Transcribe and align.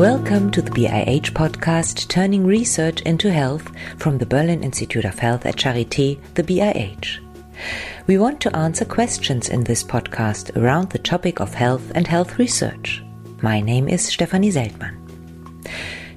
Welcome 0.00 0.50
to 0.52 0.62
the 0.62 0.70
BIH 0.70 1.32
podcast, 1.32 2.08
Turning 2.08 2.46
Research 2.46 3.02
into 3.02 3.30
Health 3.30 3.70
from 3.98 4.16
the 4.16 4.24
Berlin 4.24 4.64
Institute 4.64 5.04
of 5.04 5.18
Health 5.18 5.44
at 5.44 5.56
Charité, 5.56 6.18
the 6.32 6.42
BIH. 6.42 7.18
We 8.06 8.16
want 8.16 8.40
to 8.40 8.56
answer 8.56 8.86
questions 8.86 9.50
in 9.50 9.62
this 9.62 9.84
podcast 9.84 10.56
around 10.56 10.88
the 10.88 10.98
topic 10.98 11.38
of 11.38 11.52
health 11.52 11.92
and 11.94 12.06
health 12.06 12.38
research. 12.38 13.04
My 13.42 13.60
name 13.60 13.90
is 13.90 14.00
Stefanie 14.00 14.50
Seltmann. 14.50 14.96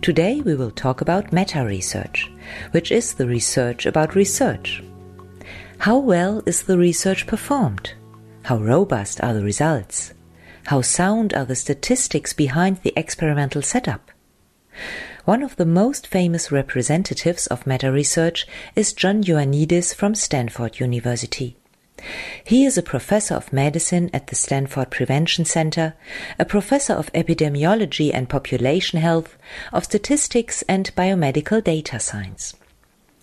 Today 0.02 0.40
we 0.40 0.56
will 0.56 0.72
talk 0.72 1.02
about 1.02 1.34
meta 1.34 1.66
research, 1.66 2.32
which 2.72 2.90
is 2.90 3.16
the 3.16 3.28
research 3.28 3.86
about 3.86 4.16
research. 4.16 4.82
How 5.80 5.98
well 5.98 6.42
is 6.46 6.64
the 6.64 6.78
research 6.78 7.28
performed? 7.28 7.96
How 8.44 8.60
robust 8.60 9.22
are 9.22 9.34
the 9.34 9.44
results? 9.44 10.14
How 10.68 10.82
sound 10.82 11.34
are 11.34 11.44
the 11.44 11.56
statistics 11.56 12.32
behind 12.32 12.78
the 12.84 12.94
experimental 12.96 13.62
setup? 13.62 14.12
One 15.26 15.44
of 15.44 15.58
the 15.58 15.66
most 15.66 16.08
famous 16.08 16.54
representatives 16.54 17.48
of 17.48 17.68
meta 17.68 17.92
research 17.92 18.48
is 18.74 18.94
John 18.94 19.24
Ioannidis 19.24 19.94
from 19.94 20.16
Stanford 20.16 20.80
University. 20.80 21.58
He 22.46 22.66
is 22.66 22.78
a 22.78 22.82
professor 22.82 23.36
of 23.36 23.52
medicine 23.52 24.10
at 24.14 24.28
the 24.28 24.36
Stanford 24.36 24.90
Prevention 24.90 25.44
Center, 25.44 25.96
a 26.40 26.46
professor 26.46 26.94
of 26.94 27.12
epidemiology 27.12 28.12
and 28.14 28.30
population 28.30 29.00
health, 29.00 29.38
of 29.74 29.84
statistics 29.84 30.62
and 30.70 30.96
biomedical 30.96 31.62
data 31.62 32.00
science. 32.00 32.56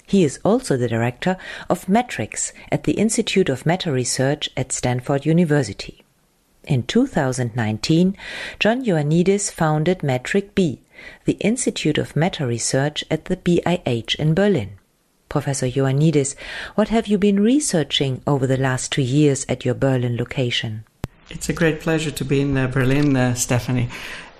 He 0.06 0.24
is 0.24 0.40
also 0.44 0.76
the 0.76 0.88
director 0.88 1.38
of 1.70 1.88
metrics 1.88 2.52
at 2.70 2.84
the 2.84 2.94
Institute 2.94 3.48
of 3.48 3.64
Meta 3.64 3.90
Research 3.90 4.50
at 4.56 4.72
Stanford 4.72 5.24
University. 5.24 6.04
In 6.64 6.82
2019, 6.82 8.16
John 8.58 8.84
Ioannidis 8.84 9.50
founded 9.50 10.02
Metric 10.02 10.54
B, 10.54 10.80
the 11.24 11.38
Institute 11.40 11.98
of 11.98 12.14
Meta 12.14 12.46
Research 12.46 13.04
at 13.10 13.26
the 13.26 13.36
BIH 13.36 14.14
in 14.16 14.34
Berlin. 14.34 14.70
Professor 15.28 15.66
Ioannidis, 15.66 16.34
what 16.74 16.88
have 16.88 17.06
you 17.06 17.16
been 17.16 17.40
researching 17.40 18.20
over 18.26 18.46
the 18.46 18.56
last 18.56 18.92
two 18.92 19.02
years 19.02 19.46
at 19.48 19.64
your 19.64 19.74
Berlin 19.74 20.16
location? 20.16 20.84
It's 21.30 21.48
a 21.48 21.52
great 21.52 21.80
pleasure 21.80 22.10
to 22.10 22.24
be 22.24 22.40
in 22.40 22.56
uh, 22.56 22.66
Berlin, 22.66 23.16
uh, 23.16 23.34
Stefanie. 23.34 23.88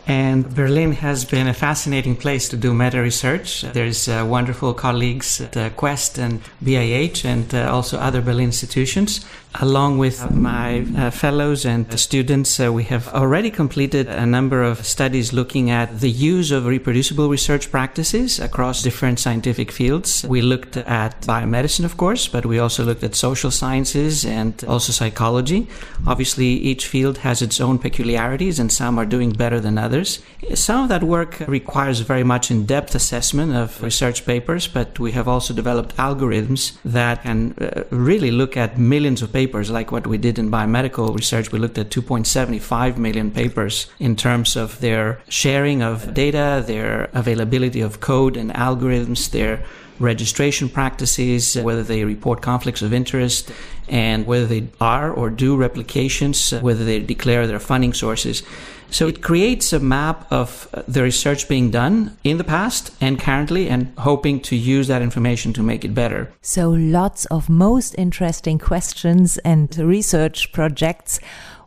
And 0.07 0.53
Berlin 0.55 0.93
has 0.93 1.25
been 1.25 1.47
a 1.47 1.55
fascinating 1.55 2.17
place 2.17 2.49
to 2.49 2.57
do 2.57 2.75
meta 2.75 3.01
research. 3.01 3.63
There's 3.63 4.09
uh, 4.09 4.27
wonderful 4.29 4.75
colleagues 4.75 5.41
at 5.41 5.57
uh, 5.57 5.71
Quest 5.71 6.19
and 6.19 6.41
BIH 6.65 7.25
and 7.25 7.55
uh, 7.55 7.71
also 7.73 7.99
other 7.99 8.21
Berlin 8.21 8.47
institutions. 8.47 9.25
Along 9.57 9.99
with 9.99 10.31
my 10.31 10.87
uh, 10.97 11.11
fellows 11.11 11.67
and 11.67 11.99
students, 11.99 12.61
uh, 12.61 12.73
we 12.73 12.85
have 12.85 13.09
already 13.09 13.51
completed 13.51 14.07
a 14.07 14.25
number 14.25 14.63
of 14.63 14.87
studies 14.87 15.33
looking 15.33 15.71
at 15.71 15.99
the 15.99 16.09
use 16.09 16.53
of 16.53 16.67
reproducible 16.67 17.29
research 17.29 17.69
practices 17.69 18.39
across 18.39 18.81
different 18.81 19.19
scientific 19.19 19.73
fields. 19.73 20.25
We 20.25 20.41
looked 20.41 20.77
at 20.77 21.23
biomedicine, 21.23 21.85
of 21.85 21.97
course, 21.97 22.29
but 22.29 22.47
we 22.47 22.61
also 22.61 22.85
looked 22.85 23.03
at 23.03 23.17
social 23.17 23.51
sciences 23.51 24.25
and 24.25 24.63
also 24.65 24.93
psychology. 24.93 25.67
Obviously, 26.07 26.47
each 26.47 26.87
field 26.87 27.19
has 27.19 27.43
its 27.43 27.61
own 27.61 27.81
peculiarities, 27.81 28.61
and 28.61 28.71
some 28.71 28.99
are 28.99 29.07
doing 29.07 29.31
better 29.31 29.59
than 29.59 29.79
others. 29.79 30.21
Some 30.55 30.85
of 30.85 30.89
that 30.91 31.03
work 31.03 31.41
requires 31.49 32.01
very 32.01 32.25
much 32.25 32.53
in 32.53 32.67
depth 32.67 32.95
assessment 32.95 33.53
of 33.57 33.83
research 33.83 34.25
papers, 34.25 34.69
but 34.69 35.01
we 35.01 35.11
have 35.13 35.27
also 35.27 35.53
developed 35.53 35.97
algorithms 35.97 36.79
that 36.85 37.25
can 37.25 37.55
uh, 37.61 37.83
really 37.91 38.31
look 38.31 38.57
at 38.57 38.79
millions 38.79 39.23
of 39.23 39.33
papers 39.33 39.40
papers, 39.41 39.71
like 39.71 39.91
what 39.91 40.07
we 40.07 40.19
did 40.19 40.39
in 40.39 40.51
biomedical 40.51 41.07
research. 41.21 41.47
We 41.53 41.59
looked 41.59 41.79
at 41.79 41.89
2.75 41.91 42.99
million 42.99 43.31
papers 43.31 43.77
in 43.99 44.15
terms 44.27 44.51
of 44.55 44.69
their 44.81 45.07
sharing 45.29 45.81
of 45.91 45.97
data, 46.13 46.63
their 46.73 47.09
availability 47.23 47.81
of 47.89 48.01
code 48.01 48.37
and 48.37 48.51
algorithms, 48.53 49.31
their 49.31 49.55
registration 49.99 50.69
practices, 50.69 51.57
whether 51.69 51.83
they 51.83 52.05
report 52.05 52.43
conflicts 52.43 52.83
of 52.83 52.93
interest, 52.93 53.51
and 53.89 54.27
whether 54.27 54.47
they 54.47 54.65
are 54.81 55.09
or 55.11 55.27
do 55.31 55.57
replications, 55.57 56.39
whether 56.69 56.85
they 56.85 56.99
declare 57.15 57.47
their 57.47 57.61
funding 57.71 57.95
sources. 57.95 58.43
So 58.91 59.07
it 59.07 59.23
creates 59.23 59.73
a 59.73 59.81
map 59.81 60.27
of 60.31 60.69
the 60.89 61.03
research 61.03 61.49
being 61.49 61.71
done 61.71 62.17
in 62.25 62.39
the 62.39 62.45
past 62.45 62.93
and 63.01 63.19
currently 63.19 63.69
and 63.69 63.93
hoping 63.99 64.41
to 64.43 64.57
use 64.57 64.89
that 64.89 65.03
information 65.03 65.53
to 65.55 65.63
make 65.63 65.85
it 65.85 65.95
better. 65.95 66.33
So 66.43 66.71
lots 66.71 67.25
of 67.27 67.49
most 67.49 67.95
interesting 67.97 68.59
questions 68.59 69.39
and 69.39 69.77
research 69.79 70.53
projects. 70.53 71.21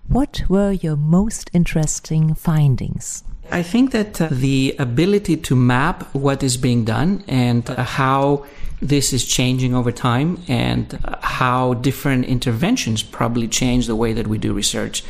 What 0.08 0.44
were 0.50 0.72
your 0.72 0.98
most 0.98 1.50
interesting 1.54 2.36
findings? 2.36 3.24
I 3.52 3.64
think 3.64 3.92
that 3.92 4.20
uh, 4.20 4.30
the 4.32 4.76
ability 4.80 5.38
to 5.38 5.56
map 5.56 6.04
what 6.14 6.44
is 6.44 6.58
being 6.58 6.86
done 6.86 7.24
and 7.28 7.70
uh, 7.70 7.84
how 7.84 8.46
this 8.82 9.14
is 9.14 9.26
changing 9.26 9.74
over 9.74 9.92
time 9.92 10.42
and 10.48 11.00
uh, 11.06 11.18
how 11.22 11.76
different 11.76 12.26
interventions 12.26 13.04
probably 13.04 13.48
change 13.48 13.88
the 13.88 13.96
way 13.96 14.14
that 14.14 14.28
we 14.28 14.38
do 14.38 14.54
research 14.54 15.04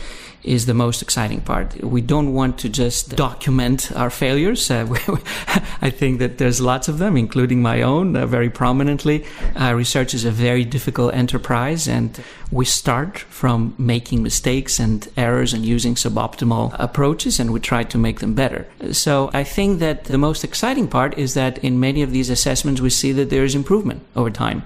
is 0.44 0.66
the 0.66 0.74
most 0.74 1.02
exciting 1.02 1.42
part. 1.42 1.82
We 1.84 2.02
don't 2.02 2.34
want 2.34 2.58
to 2.60 2.70
just 2.70 3.16
document 3.16 3.92
our 3.96 4.10
failures. 4.10 4.70
Uh, 4.70 4.86
I 5.82 5.90
think 5.90 6.20
that 6.20 6.38
there's 6.38 6.60
lots 6.60 6.88
of 6.88 6.98
them, 6.98 7.16
including 7.16 7.62
my 7.62 7.82
own, 7.82 8.16
uh, 8.16 8.26
very 8.26 8.50
prominently. 8.50 9.26
Uh, 9.60 9.74
research 9.74 10.14
is 10.14 10.26
a 10.26 10.32
very 10.32 10.66
difficult 10.66 11.14
enterprise, 11.14 11.88
and 11.88 12.22
we 12.52 12.66
start 12.66 13.20
from 13.20 13.74
making 13.78 14.22
mistakes 14.22 14.80
and 14.80 15.08
errors 15.16 15.54
and 15.54 15.66
using 15.66 15.96
suboptimal 15.96 16.76
approaches, 16.78 17.40
and 17.40 17.52
we 17.52 17.60
try 17.60 17.84
to 17.84 17.98
make 17.98 18.20
them 18.20 18.34
better. 18.34 18.68
So 18.92 19.30
I 19.34 19.44
think 19.44 19.80
that 19.80 20.06
the 20.06 20.18
most 20.18 20.44
exciting 20.44 20.88
part 20.88 21.18
is 21.18 21.34
that 21.36 21.58
in 21.60 21.80
many 21.80 22.02
of 22.02 22.12
these 22.12 22.30
assessments, 22.30 22.82
we 22.82 22.90
see 22.90 23.12
that 23.14 23.30
there 23.30 23.44
is 23.44 23.56
improvement 23.56 24.04
over 24.16 24.30
time. 24.30 24.64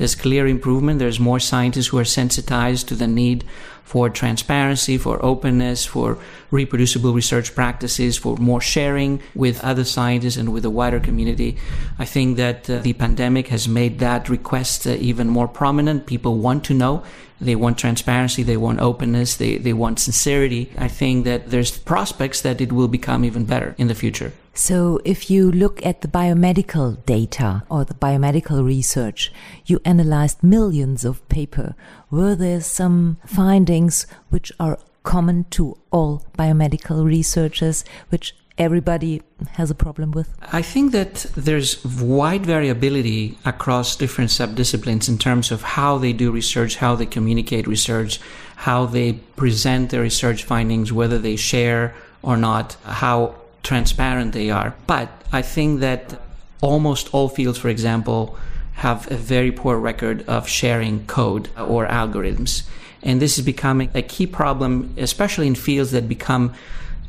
There's 0.00 0.14
clear 0.14 0.46
improvement. 0.46 0.98
There's 0.98 1.20
more 1.20 1.38
scientists 1.38 1.88
who 1.88 1.98
are 1.98 2.06
sensitized 2.06 2.88
to 2.88 2.94
the 2.94 3.06
need 3.06 3.44
for 3.90 4.08
transparency, 4.08 4.96
for 4.96 5.18
openness, 5.24 5.84
for 5.84 6.16
reproducible 6.52 7.12
research 7.12 7.56
practices, 7.56 8.16
for 8.16 8.36
more 8.36 8.60
sharing 8.60 9.20
with 9.34 9.64
other 9.64 9.82
scientists 9.82 10.36
and 10.36 10.52
with 10.52 10.62
the 10.62 10.70
wider 10.70 11.00
community. 11.00 11.56
I 11.98 12.04
think 12.04 12.36
that 12.36 12.70
uh, 12.70 12.78
the 12.78 12.92
pandemic 12.92 13.48
has 13.48 13.66
made 13.66 13.98
that 13.98 14.28
request 14.28 14.86
uh, 14.86 14.90
even 14.90 15.26
more 15.28 15.48
prominent. 15.48 16.06
People 16.06 16.38
want 16.38 16.62
to 16.66 16.74
know. 16.74 17.02
They 17.40 17.56
want 17.56 17.78
transparency. 17.78 18.44
They 18.44 18.56
want 18.56 18.78
openness. 18.78 19.36
They, 19.38 19.56
they 19.58 19.72
want 19.72 19.98
sincerity. 19.98 20.70
I 20.78 20.86
think 20.86 21.24
that 21.24 21.50
there's 21.50 21.76
prospects 21.76 22.42
that 22.42 22.60
it 22.60 22.70
will 22.70 22.86
become 22.86 23.24
even 23.24 23.44
better 23.44 23.74
in 23.76 23.88
the 23.88 23.96
future. 23.96 24.30
So, 24.52 25.00
if 25.04 25.30
you 25.30 25.50
look 25.50 25.84
at 25.86 26.00
the 26.00 26.08
biomedical 26.08 27.04
data 27.06 27.62
or 27.70 27.84
the 27.84 27.94
biomedical 27.94 28.64
research, 28.64 29.32
you 29.64 29.80
analyzed 29.84 30.42
millions 30.42 31.04
of 31.04 31.26
paper. 31.28 31.74
Were 32.10 32.34
there 32.34 32.60
some 32.60 33.18
findings 33.24 34.06
which 34.28 34.50
are 34.58 34.78
common 35.02 35.44
to 35.50 35.78
all 35.90 36.24
biomedical 36.36 37.04
researchers, 37.04 37.84
which 38.08 38.34
everybody 38.58 39.22
has 39.52 39.70
a 39.70 39.74
problem 39.74 40.10
with? 40.10 40.34
I 40.52 40.62
think 40.62 40.92
that 40.92 41.26
there's 41.36 41.82
wide 41.84 42.44
variability 42.44 43.38
across 43.44 43.96
different 43.96 44.30
subdisciplines 44.30 45.08
in 45.08 45.16
terms 45.16 45.50
of 45.50 45.62
how 45.62 45.96
they 45.96 46.12
do 46.12 46.30
research, 46.30 46.76
how 46.76 46.94
they 46.94 47.06
communicate 47.06 47.66
research, 47.66 48.20
how 48.56 48.84
they 48.84 49.14
present 49.36 49.90
their 49.90 50.02
research 50.02 50.44
findings, 50.44 50.92
whether 50.92 51.18
they 51.18 51.36
share 51.36 51.94
or 52.22 52.36
not, 52.36 52.76
how 52.84 53.34
transparent 53.62 54.32
they 54.32 54.50
are. 54.50 54.74
But 54.86 55.08
I 55.32 55.42
think 55.42 55.80
that 55.80 56.20
almost 56.60 57.12
all 57.12 57.28
fields, 57.28 57.58
for 57.58 57.68
example, 57.68 58.36
have 58.74 59.10
a 59.10 59.16
very 59.16 59.52
poor 59.52 59.78
record 59.78 60.26
of 60.28 60.48
sharing 60.48 61.06
code 61.06 61.48
or 61.58 61.86
algorithms. 61.86 62.62
And 63.02 63.20
this 63.20 63.38
is 63.38 63.44
becoming 63.44 63.90
a 63.94 64.02
key 64.02 64.26
problem, 64.26 64.94
especially 64.96 65.46
in 65.46 65.54
fields 65.54 65.90
that 65.92 66.08
become 66.08 66.54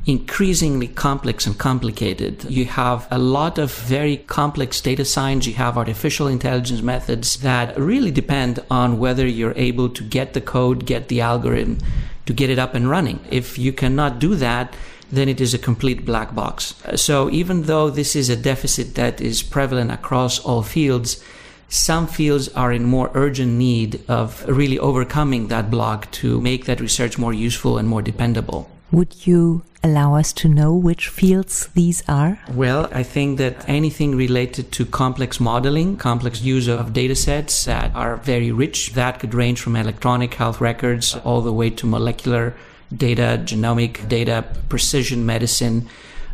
increasingly 0.05 0.87
complex 0.87 1.45
and 1.45 1.57
complicated. 1.57 2.43
You 2.45 2.65
have 2.65 3.07
a 3.11 3.19
lot 3.19 3.57
of 3.59 3.73
very 3.73 4.17
complex 4.17 4.81
data 4.81 5.05
science. 5.05 5.45
You 5.45 5.53
have 5.53 5.77
artificial 5.77 6.27
intelligence 6.27 6.81
methods 6.81 7.37
that 7.37 7.77
really 7.79 8.11
depend 8.11 8.59
on 8.69 8.97
whether 8.99 9.27
you're 9.27 9.53
able 9.55 9.89
to 9.89 10.03
get 10.03 10.33
the 10.33 10.41
code, 10.41 10.85
get 10.85 11.07
the 11.07 11.21
algorithm, 11.21 11.77
to 12.25 12.33
get 12.33 12.49
it 12.49 12.57
up 12.57 12.73
and 12.73 12.89
running. 12.89 13.19
If 13.29 13.59
you 13.59 13.71
cannot 13.73 14.19
do 14.19 14.35
that, 14.35 14.73
then 15.11 15.29
it 15.29 15.41
is 15.41 15.53
a 15.53 15.57
complete 15.57 16.05
black 16.05 16.33
box. 16.33 16.75
Uh, 16.85 16.95
so 16.95 17.29
even 17.29 17.63
though 17.63 17.89
this 17.89 18.15
is 18.15 18.29
a 18.29 18.35
deficit 18.35 18.95
that 18.95 19.21
is 19.21 19.43
prevalent 19.43 19.91
across 19.91 20.39
all 20.39 20.63
fields, 20.63 21.23
some 21.67 22.07
fields 22.07 22.49
are 22.49 22.73
in 22.73 22.83
more 22.83 23.11
urgent 23.13 23.53
need 23.53 24.01
of 24.09 24.45
really 24.47 24.77
overcoming 24.79 25.47
that 25.47 25.71
block 25.71 26.11
to 26.11 26.41
make 26.41 26.65
that 26.65 26.81
research 26.81 27.17
more 27.17 27.33
useful 27.33 27.77
and 27.77 27.87
more 27.87 28.01
dependable. 28.01 28.69
Would 28.91 29.25
you 29.25 29.63
allow 29.83 30.15
us 30.15 30.33
to 30.33 30.49
know 30.49 30.75
which 30.75 31.07
fields 31.07 31.67
these 31.73 32.03
are? 32.09 32.39
Well, 32.53 32.89
I 32.91 33.03
think 33.03 33.37
that 33.37 33.67
anything 33.69 34.15
related 34.15 34.73
to 34.73 34.85
complex 34.85 35.39
modeling, 35.39 35.95
complex 35.95 36.41
use 36.41 36.67
of 36.67 36.91
data 36.91 37.15
sets 37.15 37.65
that 37.65 37.95
are 37.95 38.17
very 38.17 38.51
rich, 38.51 38.93
that 38.93 39.19
could 39.19 39.33
range 39.33 39.61
from 39.61 39.77
electronic 39.77 40.33
health 40.33 40.59
records 40.59 41.15
all 41.23 41.41
the 41.41 41.53
way 41.53 41.69
to 41.69 41.87
molecular 41.87 42.53
data, 42.95 43.41
genomic 43.43 44.07
data, 44.07 44.45
precision 44.69 45.25
medicine, 45.25 45.87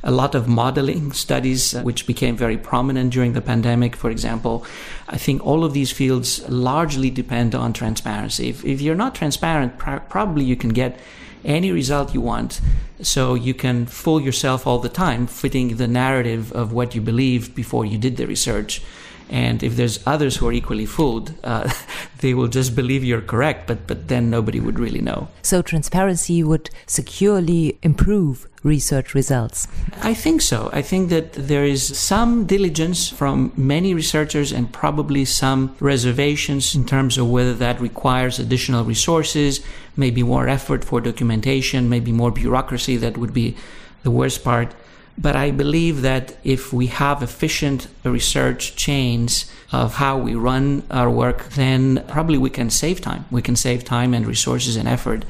a 0.03 0.11
lot 0.11 0.35
of 0.35 0.47
modeling 0.47 1.11
studies, 1.11 1.75
uh, 1.75 1.81
which 1.81 2.07
became 2.07 2.37
very 2.37 2.57
prominent 2.57 3.11
during 3.11 3.33
the 3.33 3.41
pandemic, 3.41 3.95
for 3.95 4.09
example. 4.09 4.65
I 5.07 5.17
think 5.17 5.45
all 5.45 5.63
of 5.63 5.73
these 5.73 5.91
fields 5.91 6.47
largely 6.49 7.09
depend 7.09 7.55
on 7.55 7.73
transparency. 7.73 8.49
If, 8.49 8.63
if 8.63 8.81
you're 8.81 8.95
not 8.95 9.15
transparent, 9.15 9.77
pr- 9.77 9.97
probably 10.09 10.43
you 10.43 10.55
can 10.55 10.69
get 10.69 10.99
any 11.43 11.71
result 11.71 12.13
you 12.13 12.21
want. 12.21 12.61
So 13.01 13.35
you 13.35 13.53
can 13.53 13.85
fool 13.85 14.19
yourself 14.19 14.65
all 14.65 14.79
the 14.79 14.89
time, 14.89 15.27
fitting 15.27 15.77
the 15.77 15.87
narrative 15.87 16.51
of 16.51 16.73
what 16.73 16.95
you 16.95 17.01
believed 17.01 17.53
before 17.53 17.85
you 17.85 17.97
did 17.97 18.17
the 18.17 18.27
research. 18.27 18.81
And 19.29 19.63
if 19.63 19.75
there's 19.75 19.99
others 20.07 20.37
who 20.37 20.47
are 20.47 20.53
equally 20.53 20.85
fooled, 20.85 21.33
uh, 21.43 21.71
they 22.19 22.33
will 22.33 22.47
just 22.47 22.75
believe 22.75 23.03
you're 23.03 23.21
correct, 23.21 23.67
but, 23.67 23.87
but 23.87 24.07
then 24.07 24.29
nobody 24.29 24.59
would 24.59 24.79
really 24.79 25.01
know. 25.01 25.27
So 25.41 25.61
transparency 25.61 26.43
would 26.43 26.69
securely 26.85 27.77
improve 27.83 28.47
research 28.63 29.13
results? 29.13 29.67
I 30.01 30.13
think 30.13 30.41
so. 30.41 30.69
I 30.73 30.81
think 30.81 31.09
that 31.09 31.33
there 31.33 31.63
is 31.63 31.97
some 31.97 32.45
diligence 32.45 33.09
from 33.09 33.51
many 33.55 33.93
researchers 33.93 34.51
and 34.51 34.71
probably 34.71 35.25
some 35.25 35.75
reservations 35.79 36.75
in 36.75 36.85
terms 36.85 37.17
of 37.17 37.29
whether 37.29 37.53
that 37.53 37.79
requires 37.79 38.39
additional 38.39 38.83
resources, 38.83 39.61
maybe 39.95 40.21
more 40.23 40.47
effort 40.47 40.83
for 40.83 41.01
documentation, 41.01 41.89
maybe 41.89 42.11
more 42.11 42.31
bureaucracy. 42.31 42.97
That 42.97 43.17
would 43.17 43.33
be 43.33 43.55
the 44.03 44.11
worst 44.11 44.43
part. 44.43 44.73
But 45.17 45.35
I 45.35 45.51
believe 45.51 46.03
that 46.03 46.37
if 46.43 46.71
we 46.71 46.87
have 46.87 47.23
efficient 47.23 47.87
research 48.03 48.75
chains 48.75 49.51
of 49.71 49.95
how 49.95 50.17
we 50.17 50.35
run 50.35 50.83
our 50.91 51.09
work, 51.09 51.49
then 51.49 52.03
probably 52.07 52.37
we 52.37 52.49
can 52.49 52.69
save 52.69 53.01
time. 53.01 53.25
We 53.31 53.41
can 53.41 53.55
save 53.55 53.83
time 53.83 54.13
and 54.13 54.27
resources 54.27 54.75
and 54.75 54.87
effort 54.87 55.25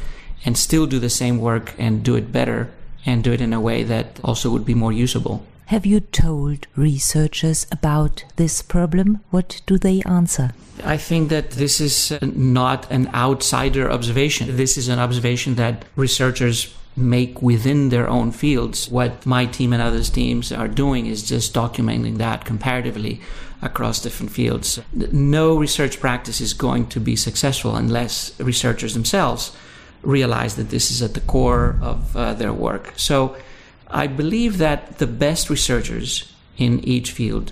and 0.45 0.57
still 0.57 0.85
do 0.87 0.99
the 0.99 1.09
same 1.09 1.39
work 1.39 1.73
and 1.77 2.03
do 2.03 2.15
it 2.15 2.31
better 2.31 2.69
and 3.05 3.23
do 3.23 3.31
it 3.31 3.41
in 3.41 3.53
a 3.53 3.61
way 3.61 3.83
that 3.83 4.19
also 4.23 4.49
would 4.49 4.65
be 4.65 4.73
more 4.73 4.91
usable. 4.91 5.45
Have 5.67 5.85
you 5.85 5.99
told 5.99 6.67
researchers 6.75 7.67
about 7.71 8.23
this 8.37 8.61
problem? 8.61 9.19
What 9.31 9.61
do 9.65 9.77
they 9.77 10.01
answer? 10.03 10.51
I 10.83 10.97
think 10.97 11.29
that 11.29 11.51
this 11.51 11.81
is 11.81 12.17
not 12.21 12.89
an 12.91 13.09
outsider 13.13 13.91
observation. 13.91 14.55
This 14.55 14.77
is 14.77 14.87
an 14.87 14.99
observation 14.99 15.55
that 15.55 15.83
researchers 15.95 16.73
make 16.97 17.41
within 17.41 17.89
their 17.89 18.09
own 18.09 18.31
fields. 18.31 18.89
What 18.89 19.25
my 19.25 19.45
team 19.45 19.71
and 19.71 19.81
others' 19.81 20.09
teams 20.09 20.51
are 20.51 20.67
doing 20.67 21.05
is 21.05 21.23
just 21.23 21.53
documenting 21.53 22.17
that 22.17 22.43
comparatively 22.43 23.21
across 23.61 24.01
different 24.01 24.31
fields. 24.31 24.79
No 24.93 25.57
research 25.57 25.99
practice 25.99 26.41
is 26.41 26.53
going 26.53 26.87
to 26.87 26.99
be 26.99 27.15
successful 27.15 27.75
unless 27.75 28.37
researchers 28.39 28.93
themselves 28.93 29.55
realize 30.03 30.55
that 30.55 30.69
this 30.69 30.91
is 30.91 31.01
at 31.01 31.13
the 31.13 31.21
core 31.21 31.77
of 31.81 32.15
uh, 32.15 32.33
their 32.33 32.53
work. 32.53 32.93
So 32.97 33.35
I 33.87 34.07
believe 34.07 34.57
that 34.57 34.97
the 34.99 35.07
best 35.07 35.49
researchers 35.49 36.33
in 36.57 36.79
each 36.83 37.11
field 37.11 37.51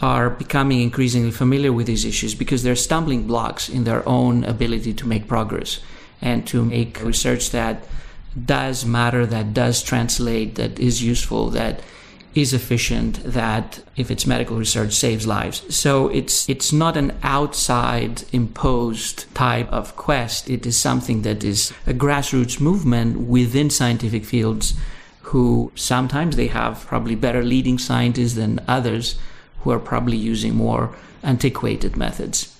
are 0.00 0.28
becoming 0.28 0.80
increasingly 0.82 1.30
familiar 1.30 1.72
with 1.72 1.86
these 1.86 2.04
issues 2.04 2.34
because 2.34 2.62
they're 2.62 2.76
stumbling 2.76 3.26
blocks 3.26 3.68
in 3.68 3.84
their 3.84 4.06
own 4.06 4.44
ability 4.44 4.92
to 4.92 5.06
make 5.06 5.26
progress 5.26 5.80
and 6.20 6.46
to 6.46 6.64
make 6.64 7.02
research 7.02 7.50
that 7.50 7.84
does 8.44 8.84
matter, 8.84 9.24
that 9.26 9.54
does 9.54 9.82
translate, 9.82 10.56
that 10.56 10.78
is 10.78 11.02
useful, 11.02 11.50
that 11.50 11.80
is 12.34 12.52
efficient, 12.52 13.22
that 13.24 13.82
if 13.96 14.10
it's 14.10 14.26
medical 14.26 14.58
research 14.58 14.92
saves 14.92 15.26
lives. 15.26 15.74
So 15.74 16.08
it's 16.08 16.46
it's 16.48 16.72
not 16.72 16.96
an 16.96 17.16
outside 17.22 18.24
imposed 18.32 19.32
type 19.34 19.72
of 19.72 19.96
quest. 19.96 20.50
It 20.50 20.66
is 20.66 20.76
something 20.76 21.22
that 21.22 21.42
is 21.42 21.72
a 21.86 21.94
grassroots 21.94 22.60
movement 22.60 23.20
within 23.20 23.70
scientific 23.70 24.24
fields 24.24 24.74
who 25.22 25.72
sometimes 25.74 26.36
they 26.36 26.48
have 26.48 26.86
probably 26.86 27.14
better 27.14 27.42
leading 27.42 27.78
scientists 27.78 28.34
than 28.34 28.60
others 28.68 29.18
who 29.60 29.70
are 29.70 29.80
probably 29.80 30.16
using 30.16 30.54
more 30.54 30.94
antiquated 31.22 31.96
methods. 31.96 32.55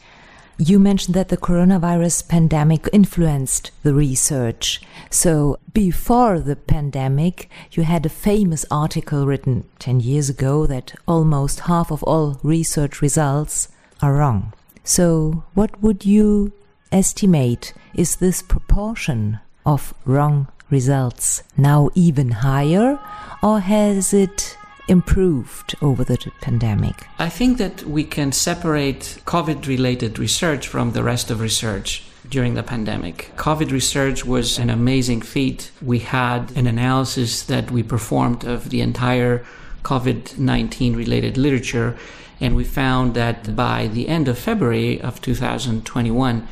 You 0.59 0.79
mentioned 0.79 1.15
that 1.15 1.29
the 1.29 1.37
coronavirus 1.37 2.29
pandemic 2.29 2.89
influenced 2.91 3.73
the 3.83 3.93
research. 3.93 4.81
So, 5.11 5.59
before 5.75 6.41
the 6.41 6.57
pandemic, 6.57 7.51
you 7.73 7.83
had 7.83 8.07
a 8.07 8.09
famous 8.09 8.65
article 8.71 9.27
written 9.27 9.69
10 9.81 10.01
years 10.01 10.31
ago 10.31 10.67
that 10.67 10.95
almost 11.07 11.61
half 11.61 11.93
of 11.93 12.03
all 12.05 12.41
research 12.43 13.03
results 13.03 13.69
are 14.01 14.15
wrong. 14.15 14.55
So, 14.83 15.45
what 15.53 15.83
would 15.83 16.07
you 16.07 16.53
estimate 16.91 17.75
is 17.95 18.17
this 18.17 18.41
proportion 18.41 19.41
of 19.67 19.93
wrong 20.07 20.49
results 20.71 21.43
now 21.59 21.91
even 21.95 22.31
higher, 22.31 22.99
or 23.43 23.61
has 23.61 24.15
it 24.15 24.57
improved 24.89 25.75
over 25.83 26.05
the 26.05 26.19
pandemic? 26.41 27.07
I 27.19 27.29
think 27.29 27.59
that 27.59 27.83
we 27.85 28.05
can 28.05 28.33
separate 28.33 29.21
COVID 29.27 29.67
related 29.67 30.19
research 30.19 30.69
from 30.69 30.93
the 30.93 31.03
rest 31.03 31.31
of 31.31 31.41
research 31.41 32.03
during 32.29 32.55
the 32.55 32.63
pandemic. 32.63 33.31
COVID 33.37 33.71
research 33.71 34.25
was 34.25 34.59
an 34.59 34.71
amazing 34.71 35.23
feat. 35.23 35.71
We 35.83 36.01
had 36.01 36.53
an 36.57 36.67
analysis 36.67 37.43
that 37.45 37.71
we 37.71 37.83
performed 37.83 38.45
of 38.45 38.71
the 38.71 38.81
entire 38.81 39.45
COVID 39.83 40.39
19 40.39 40.97
related 40.97 41.37
literature, 41.37 41.97
and 42.41 42.57
we 42.57 42.65
found 42.65 43.15
that 43.15 43.55
by 43.55 43.87
the 43.87 44.09
end 44.09 44.29
of 44.29 44.39
February 44.39 45.01
of 45.01 45.21
2021, 45.21 46.49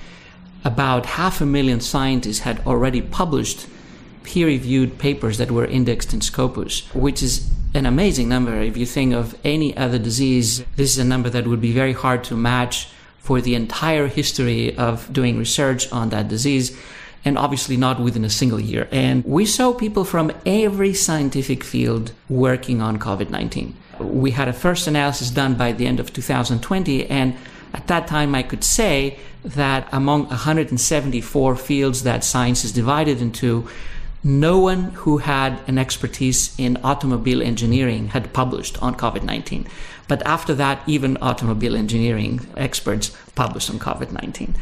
about 0.64 1.06
half 1.06 1.40
a 1.40 1.46
million 1.46 1.80
scientists 1.80 2.40
had 2.40 2.64
already 2.66 3.02
published 3.02 3.66
peer 4.22 4.46
reviewed 4.46 4.98
papers 4.98 5.36
that 5.38 5.50
were 5.50 5.66
indexed 5.66 6.14
in 6.14 6.20
Scopus, 6.20 6.82
which 6.94 7.22
is 7.22 7.50
an 7.74 7.86
amazing 7.86 8.28
number. 8.28 8.54
If 8.60 8.76
you 8.76 8.86
think 8.86 9.12
of 9.12 9.36
any 9.44 9.76
other 9.76 9.98
disease, 9.98 10.64
this 10.76 10.92
is 10.92 10.98
a 10.98 11.04
number 11.04 11.28
that 11.28 11.46
would 11.46 11.60
be 11.60 11.72
very 11.72 11.92
hard 11.92 12.24
to 12.24 12.36
match 12.36 12.88
for 13.18 13.40
the 13.40 13.54
entire 13.54 14.06
history 14.06 14.76
of 14.76 15.12
doing 15.12 15.38
research 15.38 15.90
on 15.90 16.10
that 16.10 16.28
disease 16.28 16.76
and 17.24 17.38
obviously 17.38 17.76
not 17.76 17.98
within 18.00 18.24
a 18.24 18.30
single 18.30 18.60
year. 18.60 18.86
And 18.92 19.24
we 19.24 19.46
saw 19.46 19.72
people 19.72 20.04
from 20.04 20.30
every 20.44 20.92
scientific 20.92 21.64
field 21.64 22.12
working 22.28 22.82
on 22.82 22.98
COVID 22.98 23.30
19. 23.30 23.74
We 23.98 24.32
had 24.32 24.48
a 24.48 24.52
first 24.52 24.86
analysis 24.86 25.30
done 25.30 25.54
by 25.54 25.72
the 25.72 25.86
end 25.86 26.00
of 26.00 26.12
2020, 26.12 27.06
and 27.06 27.34
at 27.72 27.86
that 27.86 28.06
time 28.06 28.34
I 28.34 28.42
could 28.42 28.62
say 28.62 29.18
that 29.44 29.88
among 29.92 30.26
174 30.26 31.56
fields 31.56 32.02
that 32.02 32.24
science 32.24 32.64
is 32.64 32.72
divided 32.72 33.22
into, 33.22 33.68
no 34.24 34.58
one 34.58 34.84
who 35.04 35.18
had 35.18 35.60
an 35.68 35.76
expertise 35.76 36.58
in 36.58 36.78
automobile 36.82 37.42
engineering 37.42 38.08
had 38.08 38.32
published 38.32 38.82
on 38.82 38.94
COVID 38.94 39.22
19. 39.22 39.66
But 40.08 40.26
after 40.26 40.54
that, 40.54 40.82
even 40.86 41.18
automobile 41.18 41.76
engineering 41.76 42.40
experts 42.56 43.16
published 43.34 43.68
on 43.70 43.78
COVID 43.78 44.12
19. 44.12 44.54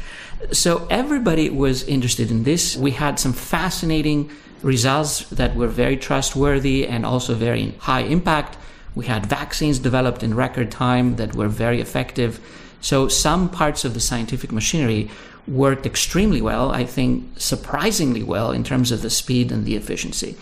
So 0.50 0.86
everybody 0.90 1.48
was 1.48 1.84
interested 1.84 2.30
in 2.32 2.42
this. 2.42 2.76
We 2.76 2.90
had 2.90 3.20
some 3.20 3.32
fascinating 3.32 4.30
results 4.62 5.28
that 5.30 5.54
were 5.54 5.68
very 5.68 5.96
trustworthy 5.96 6.86
and 6.86 7.06
also 7.06 7.34
very 7.34 7.70
high 7.78 8.02
impact. 8.02 8.58
We 8.94 9.06
had 9.06 9.26
vaccines 9.26 9.78
developed 9.78 10.22
in 10.22 10.34
record 10.34 10.70
time 10.70 11.16
that 11.16 11.34
were 11.36 11.48
very 11.48 11.80
effective. 11.80 12.40
So 12.80 13.06
some 13.06 13.48
parts 13.48 13.84
of 13.84 13.94
the 13.94 14.00
scientific 14.00 14.50
machinery 14.50 15.08
worked 15.46 15.86
extremely 15.86 16.40
well, 16.40 16.70
I 16.70 16.84
think 16.84 17.28
surprisingly 17.36 18.22
well 18.22 18.52
in 18.52 18.64
terms 18.64 18.92
of 18.92 19.02
the 19.02 19.10
speed 19.10 19.50
and 19.50 19.64
the 19.64 19.76
efficiency. 19.76 20.36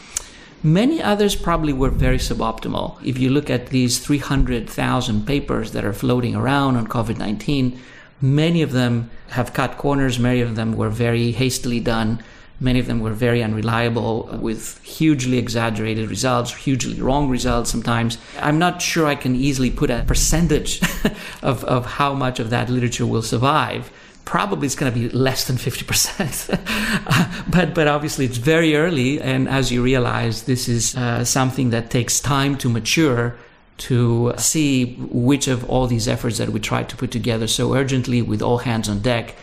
Many 0.62 1.02
others 1.02 1.36
probably 1.36 1.72
were 1.72 1.88
very 1.88 2.18
suboptimal. 2.18 3.02
If 3.02 3.18
you 3.18 3.30
look 3.30 3.48
at 3.48 3.68
these 3.68 3.98
300,000 3.98 5.26
papers 5.26 5.72
that 5.72 5.86
are 5.86 5.94
floating 5.94 6.36
around 6.36 6.76
on 6.76 6.86
COVID 6.86 7.16
19, 7.16 7.80
many 8.20 8.60
of 8.60 8.72
them 8.72 9.10
have 9.28 9.54
cut 9.54 9.78
corners, 9.78 10.18
many 10.18 10.42
of 10.42 10.56
them 10.56 10.76
were 10.76 10.90
very 10.90 11.32
hastily 11.32 11.80
done. 11.80 12.22
Many 12.62 12.78
of 12.78 12.86
them 12.86 13.00
were 13.00 13.12
very 13.12 13.42
unreliable 13.42 14.28
with 14.38 14.82
hugely 14.82 15.38
exaggerated 15.38 16.10
results, 16.10 16.54
hugely 16.54 17.00
wrong 17.00 17.30
results 17.30 17.70
sometimes. 17.70 18.18
I'm 18.38 18.58
not 18.58 18.82
sure 18.82 19.06
I 19.06 19.14
can 19.14 19.34
easily 19.34 19.70
put 19.70 19.88
a 19.88 20.04
percentage 20.06 20.82
of, 21.42 21.64
of 21.64 21.86
how 21.86 22.12
much 22.12 22.38
of 22.38 22.50
that 22.50 22.68
literature 22.68 23.06
will 23.06 23.22
survive 23.22 23.90
probably 24.30 24.64
it's 24.66 24.76
going 24.76 24.92
to 24.92 24.96
be 24.96 25.08
less 25.08 25.48
than 25.48 25.56
50%. 25.56 27.50
but, 27.50 27.74
but 27.74 27.88
obviously 27.88 28.24
it's 28.26 28.36
very 28.36 28.76
early. 28.76 29.20
And 29.20 29.48
as 29.48 29.72
you 29.72 29.82
realize, 29.82 30.44
this 30.44 30.68
is 30.68 30.96
uh, 30.96 31.24
something 31.24 31.70
that 31.70 31.90
takes 31.90 32.20
time 32.20 32.56
to 32.58 32.68
mature 32.68 33.34
to 33.78 34.32
see 34.36 34.94
which 35.10 35.48
of 35.48 35.68
all 35.68 35.88
these 35.88 36.06
efforts 36.06 36.38
that 36.38 36.50
we 36.50 36.60
tried 36.60 36.88
to 36.90 36.96
put 36.96 37.10
together 37.10 37.48
so 37.48 37.74
urgently 37.74 38.22
with 38.22 38.40
all 38.40 38.58
hands 38.58 38.88
on 38.88 39.00
deck 39.00 39.34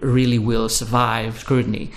really 0.00 0.38
will 0.38 0.68
survive 0.68 1.40
scrutiny. 1.40 1.90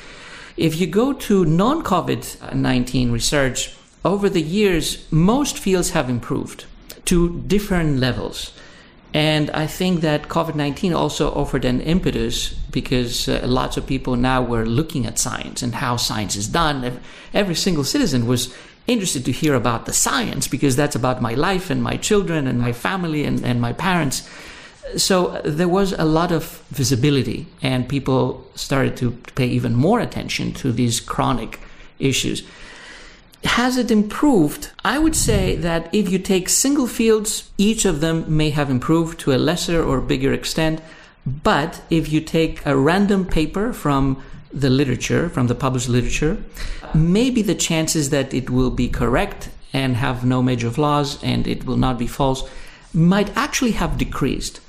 If 0.57 0.81
you 0.81 0.88
go 0.88 1.13
to 1.13 1.45
non 1.45 1.83
COVID 1.83 2.55
19 2.55 3.12
research, 3.12 3.75
over 4.03 4.27
the 4.29 4.41
years, 4.41 5.05
most 5.12 5.60
fields 5.60 5.91
have 5.91 6.10
improved 6.10 6.65
to 7.05 7.39
different 7.45 8.00
levels. 8.00 8.51
And 9.13 9.51
I 9.51 9.68
think 9.68 10.01
that 10.01 10.30
COVID 10.30 10.56
19 10.56 10.94
also 10.94 11.32
offered 11.32 11.65
an 11.65 11.82
impetus 11.82 12.53
because 12.72 13.27
uh, 13.27 13.41
lots 13.46 13.75
of 13.75 13.86
people 13.86 14.15
now 14.15 14.41
were 14.41 14.65
looking 14.65 15.06
at 15.06 15.20
science 15.20 15.62
and 15.62 15.75
how 15.75 15.98
science 15.98 16.36
is 16.36 16.48
done. 16.48 17.00
Every 17.34 17.56
single 17.56 17.84
citizen 17.84 18.25
was 18.25 18.56
interested 18.88 19.25
to 19.25 19.32
hear 19.32 19.53
about 19.53 19.86
the 19.86 19.94
science 19.94 20.48
because 20.48 20.75
that's 20.75 20.96
about 20.96 21.22
my 21.22 21.34
life 21.34 21.70
and 21.70 21.84
my 21.84 21.98
children 21.98 22.48
and 22.48 22.60
my 22.60 22.72
family 22.72 23.25
and, 23.25 23.44
and 23.44 23.60
my 23.60 23.74
parents. 23.74 24.27
So 24.98 25.41
there 25.44 25.70
was 25.70 25.94
a 25.94 26.06
lot 26.06 26.32
of 26.32 26.63
visibility, 26.70 27.48
and 27.62 27.88
people 27.88 28.46
started 28.56 28.98
to 28.98 29.12
pay 29.36 29.48
even 29.48 29.75
more 29.75 30.00
attention 30.00 30.53
to 30.56 30.72
these 30.72 31.00
chronic 31.00 31.60
issues. 32.00 32.44
Has 33.43 33.77
it 33.77 33.89
improved? 33.89 34.69
I 34.86 35.00
would 35.00 35.15
say 35.15 35.55
that 35.55 35.93
if 35.93 36.10
you 36.10 36.19
take 36.19 36.48
single 36.48 36.88
fields, 36.88 37.50
each 37.57 37.86
of 37.86 38.00
them 38.00 38.25
may 38.27 38.51
have 38.51 38.69
improved 38.69 39.19
to 39.21 39.33
a 39.33 39.38
lesser 39.38 39.83
or 39.83 40.00
bigger 40.00 40.31
extent. 40.31 40.81
But 41.25 41.81
if 41.89 42.12
you 42.12 42.21
take 42.21 42.65
a 42.65 42.77
random 42.77 43.25
paper 43.25 43.74
from 43.74 44.21
the 44.53 44.69
literature, 44.69 45.29
from 45.29 45.48
the 45.48 45.55
published 45.55 45.89
literature, 45.89 46.38
maybe 46.93 47.41
the 47.41 47.55
chances 47.55 48.10
that 48.10 48.33
it 48.33 48.50
will 48.50 48.71
be 48.71 48.89
correct 48.89 49.50
and 49.74 49.95
have 49.95 50.25
no 50.25 50.43
major 50.43 50.69
flaws 50.69 51.21
and 51.24 51.48
it 51.48 51.65
will 51.65 51.77
not 51.77 51.98
be 51.98 52.07
false 52.07 52.48
might 52.93 53.36
actually 53.36 53.71
have 53.71 53.98
decreased. 53.98 54.60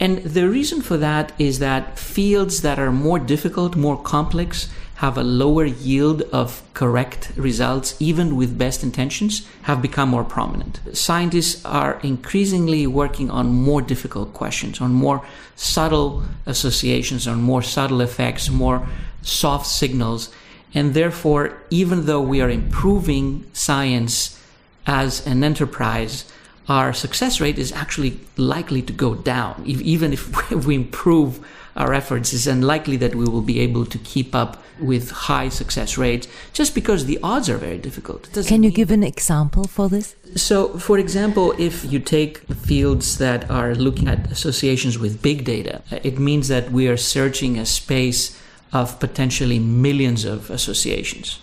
And 0.00 0.18
the 0.18 0.48
reason 0.48 0.80
for 0.80 0.96
that 0.96 1.32
is 1.38 1.58
that 1.58 1.98
fields 1.98 2.62
that 2.62 2.78
are 2.78 2.90
more 2.90 3.18
difficult, 3.18 3.76
more 3.76 4.02
complex, 4.02 4.68
have 5.00 5.16
a 5.16 5.22
lower 5.22 5.64
yield 5.64 6.20
of 6.30 6.62
correct 6.74 7.32
results, 7.34 7.96
even 8.00 8.36
with 8.36 8.58
best 8.58 8.82
intentions, 8.82 9.48
have 9.62 9.80
become 9.80 10.10
more 10.10 10.24
prominent. 10.24 10.78
Scientists 10.92 11.64
are 11.64 11.98
increasingly 12.02 12.86
working 12.86 13.30
on 13.30 13.46
more 13.46 13.80
difficult 13.80 14.34
questions, 14.34 14.78
on 14.78 14.92
more 14.92 15.24
subtle 15.56 16.22
associations, 16.44 17.26
on 17.26 17.40
more 17.40 17.62
subtle 17.62 18.02
effects, 18.02 18.50
more 18.50 18.86
soft 19.22 19.66
signals. 19.66 20.28
And 20.74 20.92
therefore, 20.92 21.56
even 21.70 22.04
though 22.04 22.20
we 22.20 22.42
are 22.42 22.50
improving 22.50 23.46
science 23.54 24.38
as 24.86 25.26
an 25.26 25.42
enterprise, 25.42 26.30
our 26.70 26.92
success 26.92 27.40
rate 27.40 27.58
is 27.58 27.72
actually 27.72 28.20
likely 28.36 28.80
to 28.80 28.92
go 28.92 29.16
down. 29.16 29.60
Even 29.66 30.12
if 30.12 30.22
we 30.66 30.76
improve 30.76 31.44
our 31.74 31.92
efforts, 31.92 32.32
it's 32.32 32.46
unlikely 32.46 32.96
that 32.96 33.14
we 33.14 33.24
will 33.24 33.42
be 33.42 33.58
able 33.58 33.84
to 33.84 33.98
keep 33.98 34.34
up 34.36 34.62
with 34.78 35.10
high 35.10 35.48
success 35.48 35.98
rates 35.98 36.28
just 36.52 36.74
because 36.74 37.06
the 37.06 37.18
odds 37.22 37.50
are 37.50 37.56
very 37.56 37.76
difficult. 37.76 38.30
Can 38.46 38.62
you 38.62 38.70
give 38.70 38.92
an 38.92 39.02
example 39.02 39.64
for 39.64 39.88
this? 39.88 40.14
So, 40.36 40.78
for 40.78 40.96
example, 40.98 41.54
if 41.58 41.84
you 41.92 41.98
take 41.98 42.38
fields 42.68 43.18
that 43.18 43.50
are 43.50 43.74
looking 43.74 44.06
at 44.06 44.30
associations 44.30 44.96
with 44.96 45.20
big 45.20 45.44
data, 45.44 45.82
it 45.90 46.18
means 46.20 46.46
that 46.48 46.70
we 46.70 46.86
are 46.86 46.96
searching 46.96 47.58
a 47.58 47.66
space 47.66 48.40
of 48.72 49.00
potentially 49.00 49.58
millions 49.58 50.24
of 50.24 50.50
associations. 50.50 51.40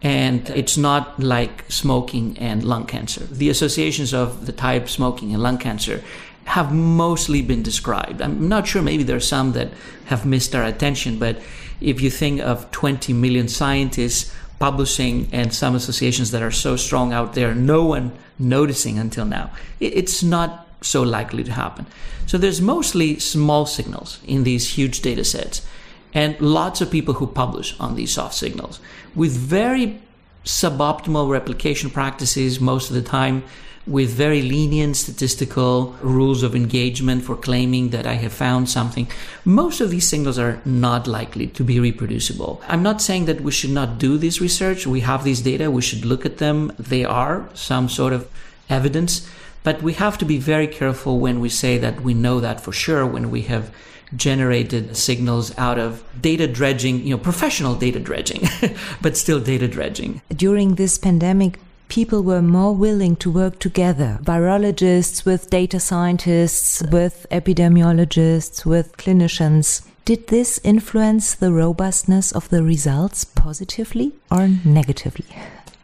And 0.00 0.48
it's 0.50 0.76
not 0.76 1.18
like 1.18 1.64
smoking 1.68 2.38
and 2.38 2.62
lung 2.62 2.86
cancer. 2.86 3.24
The 3.24 3.50
associations 3.50 4.14
of 4.14 4.46
the 4.46 4.52
type 4.52 4.88
smoking 4.88 5.34
and 5.34 5.42
lung 5.42 5.58
cancer 5.58 6.02
have 6.44 6.72
mostly 6.72 7.42
been 7.42 7.62
described. 7.62 8.22
I'm 8.22 8.48
not 8.48 8.66
sure, 8.66 8.80
maybe 8.80 9.02
there 9.02 9.16
are 9.16 9.20
some 9.20 9.52
that 9.52 9.70
have 10.06 10.24
missed 10.24 10.54
our 10.54 10.64
attention, 10.64 11.18
but 11.18 11.40
if 11.80 12.00
you 12.00 12.10
think 12.10 12.40
of 12.40 12.70
20 12.70 13.12
million 13.12 13.48
scientists 13.48 14.34
publishing 14.58 15.28
and 15.32 15.52
some 15.52 15.74
associations 15.74 16.30
that 16.30 16.42
are 16.42 16.50
so 16.50 16.76
strong 16.76 17.12
out 17.12 17.34
there, 17.34 17.54
no 17.54 17.84
one 17.84 18.12
noticing 18.38 18.98
until 18.98 19.24
now, 19.24 19.50
it's 19.78 20.22
not 20.22 20.66
so 20.80 21.02
likely 21.02 21.44
to 21.44 21.52
happen. 21.52 21.86
So 22.26 22.38
there's 22.38 22.60
mostly 22.60 23.18
small 23.18 23.66
signals 23.66 24.18
in 24.26 24.44
these 24.44 24.70
huge 24.70 25.00
data 25.02 25.24
sets 25.24 25.66
and 26.14 26.40
lots 26.40 26.80
of 26.80 26.90
people 26.90 27.14
who 27.14 27.26
publish 27.26 27.78
on 27.78 27.94
these 27.94 28.12
soft 28.12 28.34
signals 28.34 28.80
with 29.14 29.32
very 29.36 30.00
suboptimal 30.44 31.28
replication 31.28 31.90
practices 31.90 32.60
most 32.60 32.88
of 32.88 32.94
the 32.94 33.02
time 33.02 33.42
with 33.88 34.10
very 34.10 34.42
lenient 34.42 34.96
statistical 34.96 35.96
rules 36.02 36.42
of 36.42 36.54
engagement 36.54 37.24
for 37.24 37.34
claiming 37.34 37.88
that 37.88 38.06
I 38.06 38.14
have 38.14 38.34
found 38.34 38.68
something. 38.68 39.08
Most 39.44 39.80
of 39.80 39.90
these 39.90 40.06
signals 40.06 40.38
are 40.38 40.60
not 40.64 41.06
likely 41.06 41.46
to 41.48 41.64
be 41.64 41.80
reproducible. 41.80 42.60
I'm 42.68 42.82
not 42.82 43.00
saying 43.00 43.24
that 43.24 43.40
we 43.40 43.50
should 43.50 43.70
not 43.70 43.98
do 43.98 44.18
this 44.18 44.42
research. 44.42 44.86
We 44.86 45.00
have 45.00 45.24
these 45.24 45.40
data. 45.40 45.70
We 45.70 45.80
should 45.80 46.04
look 46.04 46.26
at 46.26 46.36
them. 46.36 46.72
They 46.78 47.04
are 47.04 47.48
some 47.54 47.88
sort 47.88 48.12
of 48.12 48.28
evidence, 48.68 49.26
but 49.64 49.82
we 49.82 49.94
have 49.94 50.18
to 50.18 50.26
be 50.26 50.38
very 50.38 50.66
careful 50.66 51.18
when 51.18 51.40
we 51.40 51.48
say 51.48 51.78
that 51.78 52.02
we 52.02 52.12
know 52.12 52.40
that 52.40 52.60
for 52.60 52.72
sure 52.72 53.06
when 53.06 53.30
we 53.30 53.42
have 53.42 53.70
generated 54.16 54.96
signals 54.96 55.56
out 55.58 55.78
of 55.78 56.02
data 56.20 56.46
dredging, 56.46 57.00
you 57.06 57.10
know, 57.10 57.18
professional 57.18 57.74
data 57.74 57.98
dredging, 57.98 58.48
but 59.02 59.16
still 59.16 59.40
data 59.40 59.68
dredging. 59.68 60.20
During 60.34 60.74
this 60.74 60.98
pandemic, 60.98 61.58
people 61.88 62.22
were 62.22 62.42
more 62.42 62.74
willing 62.74 63.16
to 63.16 63.30
work 63.30 63.58
together. 63.58 64.18
Virologists 64.22 65.24
with 65.24 65.50
data 65.50 65.80
scientists, 65.80 66.82
with 66.90 67.26
epidemiologists, 67.30 68.64
with 68.64 68.96
clinicians. 68.96 69.86
Did 70.04 70.28
this 70.28 70.58
influence 70.64 71.34
the 71.34 71.52
robustness 71.52 72.32
of 72.32 72.48
the 72.48 72.62
results 72.62 73.24
positively 73.24 74.12
or 74.30 74.48
negatively? 74.64 75.26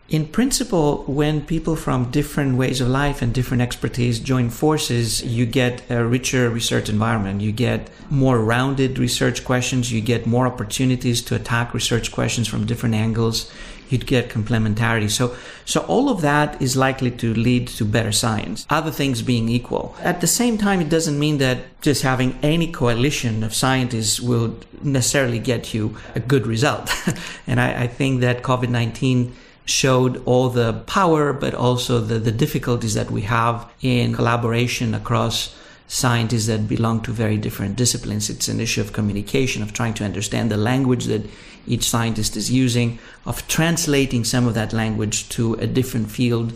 In 0.08 0.26
principle, 0.26 1.02
when 1.04 1.40
people 1.46 1.76
from 1.76 2.10
different 2.10 2.56
ways 2.56 2.82
of 2.82 2.88
life 2.88 3.22
and 3.22 3.32
different 3.32 3.62
expertise 3.62 4.20
join 4.20 4.50
forces, 4.50 5.24
you 5.24 5.46
get 5.46 5.82
a 5.90 6.04
richer 6.04 6.50
research 6.50 6.90
environment. 6.90 7.40
You 7.40 7.52
get 7.52 7.88
more 8.10 8.38
rounded 8.38 8.98
research 8.98 9.44
questions. 9.44 9.90
You 9.90 10.02
get 10.02 10.26
more 10.26 10.46
opportunities 10.46 11.22
to 11.22 11.34
attack 11.34 11.72
research 11.72 12.12
questions 12.12 12.46
from 12.48 12.66
different 12.66 12.94
angles 12.94 13.50
you'd 13.88 14.06
get 14.06 14.28
complementarity. 14.28 15.10
So, 15.10 15.36
so 15.64 15.80
all 15.82 16.08
of 16.08 16.20
that 16.22 16.60
is 16.60 16.76
likely 16.76 17.10
to 17.12 17.34
lead 17.34 17.68
to 17.68 17.84
better 17.84 18.12
science, 18.12 18.66
other 18.70 18.90
things 18.90 19.22
being 19.22 19.48
equal. 19.48 19.94
At 20.00 20.20
the 20.20 20.26
same 20.26 20.58
time, 20.58 20.80
it 20.80 20.88
doesn't 20.88 21.18
mean 21.18 21.38
that 21.38 21.80
just 21.80 22.02
having 22.02 22.38
any 22.42 22.70
coalition 22.70 23.44
of 23.44 23.54
scientists 23.54 24.20
will 24.20 24.58
necessarily 24.82 25.38
get 25.38 25.74
you 25.74 25.96
a 26.14 26.20
good 26.20 26.46
result. 26.46 26.90
and 27.46 27.60
I, 27.60 27.84
I 27.84 27.86
think 27.86 28.20
that 28.22 28.42
COVID 28.42 28.68
19 28.68 29.34
showed 29.64 30.22
all 30.26 30.48
the 30.48 30.72
power, 30.86 31.32
but 31.32 31.54
also 31.54 32.00
the, 32.00 32.18
the 32.18 32.32
difficulties 32.32 32.94
that 32.94 33.10
we 33.10 33.22
have 33.22 33.68
in 33.80 34.14
collaboration 34.14 34.94
across 34.94 35.56
scientists 35.86 36.46
that 36.46 36.68
belong 36.68 37.00
to 37.02 37.12
very 37.12 37.36
different 37.36 37.76
disciplines. 37.76 38.30
It's 38.30 38.48
an 38.48 38.60
issue 38.60 38.80
of 38.80 38.92
communication, 38.92 39.62
of 39.62 39.72
trying 39.72 39.94
to 39.94 40.04
understand 40.04 40.50
the 40.50 40.56
language 40.56 41.04
that 41.06 41.28
each 41.66 41.84
scientist 41.84 42.36
is 42.36 42.50
using, 42.50 42.98
of 43.26 43.46
translating 43.48 44.24
some 44.24 44.46
of 44.46 44.54
that 44.54 44.72
language 44.72 45.28
to 45.30 45.54
a 45.54 45.66
different 45.66 46.10
field 46.10 46.52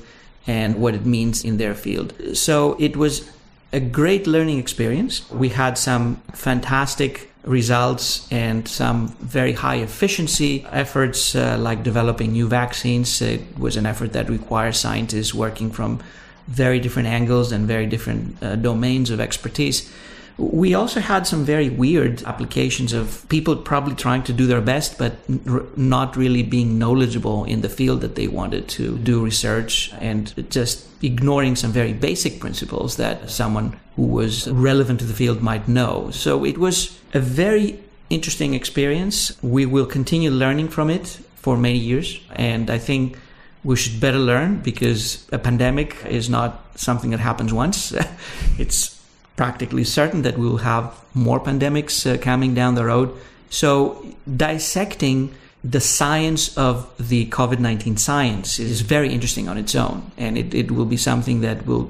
and 0.47 0.77
what 0.77 0.95
it 0.95 1.05
means 1.05 1.45
in 1.45 1.59
their 1.59 1.75
field. 1.75 2.15
So 2.37 2.77
it 2.79 2.97
was 2.97 3.31
a 3.73 3.81
great 3.81 4.27
learning 4.27 4.59
experience. 4.59 5.31
We 5.31 5.51
had 5.51 5.77
some 5.77 6.17
fantastic 6.35 7.28
results 7.45 8.31
and 8.33 8.67
some 8.69 9.09
very 9.21 9.53
high 9.53 9.77
efficiency 9.77 10.67
efforts 10.71 11.35
uh, 11.35 11.57
like 11.59 11.83
developing 11.83 12.33
new 12.33 12.49
vaccines. 12.49 13.23
It 13.23 13.59
was 13.59 13.77
an 13.77 13.87
effort 13.87 14.13
that 14.13 14.29
requires 14.29 14.79
scientists 14.79 15.33
working 15.33 15.71
from 15.71 16.01
very 16.47 16.81
different 16.81 17.09
angles 17.09 17.53
and 17.53 17.67
very 17.67 17.87
different 17.87 18.43
uh, 18.43 18.57
domains 18.57 19.11
of 19.11 19.21
expertise. 19.21 19.91
We 20.39 20.73
also 20.75 21.01
had 21.01 21.27
some 21.27 21.45
very 21.45 21.69
weird 21.69 22.23
applications 22.23 22.93
of 22.93 23.29
people 23.29 23.57
probably 23.57 23.97
trying 23.97 24.23
to 24.25 24.33
do 24.33 24.47
their 24.47 24.61
best, 24.61 24.97
but 24.97 25.17
r- 25.51 25.65
not 25.77 26.17
really 26.17 26.45
being 26.45 26.79
knowledgeable 26.79 27.45
in 27.45 27.61
the 27.61 27.69
field 27.69 28.03
that 28.03 28.15
they 28.15 28.29
wanted 28.29 28.69
to 28.69 28.99
do 28.99 29.23
research 29.23 29.93
and 30.01 30.33
just 30.49 30.87
ignoring 31.03 31.57
some 31.57 31.73
very 31.73 31.93
basic 31.93 32.39
principles 32.39 32.97
that 32.97 33.29
someone 33.29 33.79
who 33.97 34.07
was 34.07 34.49
relevant 34.49 35.01
to 35.01 35.07
the 35.07 35.15
field 35.15 35.43
might 35.43 35.67
know. 35.67 36.11
So 36.13 36.45
it 36.45 36.57
was 36.57 36.97
a 37.15 37.21
very 37.21 37.81
interesting 38.11 38.55
experience. 38.55 39.37
We 39.43 39.67
will 39.67 39.87
continue 39.87 40.31
learning 40.31 40.69
from 40.69 40.89
it 40.89 41.19
for 41.35 41.57
many 41.57 41.79
years. 41.79 42.21
And 42.37 42.71
I 42.71 42.79
think 42.79 43.19
we 43.65 43.77
should 43.77 44.01
better 44.01 44.19
learn 44.19 44.61
because 44.61 45.27
a 45.33 45.39
pandemic 45.39 45.97
is 46.07 46.31
not 46.31 46.65
something 46.77 47.11
that 47.11 47.21
happens 47.21 47.53
once. 47.53 47.93
it's 48.59 48.98
practically 49.39 49.85
certain 49.85 50.23
that 50.23 50.37
we 50.37 50.47
will 50.47 50.59
have 50.59 50.93
more 51.15 51.41
pandemics 51.41 52.05
uh, 52.05 52.19
coming 52.19 52.53
down 52.55 52.75
the 52.75 52.85
road. 52.85 53.17
So 53.49 54.05
dissecting 54.37 55.33
the 55.65 55.81
science 55.81 56.59
of 56.59 56.93
the 56.99 57.27
COVID 57.27 57.61
19 57.61 57.97
science 57.97 58.59
is 58.59 58.83
very 58.83 59.11
interesting 59.11 59.49
on 59.49 59.57
its 59.57 59.75
own. 59.75 60.11
And 60.19 60.37
it, 60.37 60.53
it 60.53 60.71
will 60.71 60.85
be 60.85 60.97
something 60.97 61.41
that 61.41 61.67
will 61.67 61.89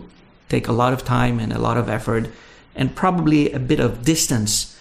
take 0.49 0.69
a 0.69 0.73
lot 0.73 0.93
of 0.93 1.05
time 1.05 1.41
and 1.41 1.53
a 1.53 1.59
lot 1.59 1.77
of 1.77 1.89
effort 1.89 2.29
and 2.77 2.95
probably 2.95 3.51
a 3.53 3.59
bit 3.59 3.81
of 3.81 4.05
distance 4.05 4.79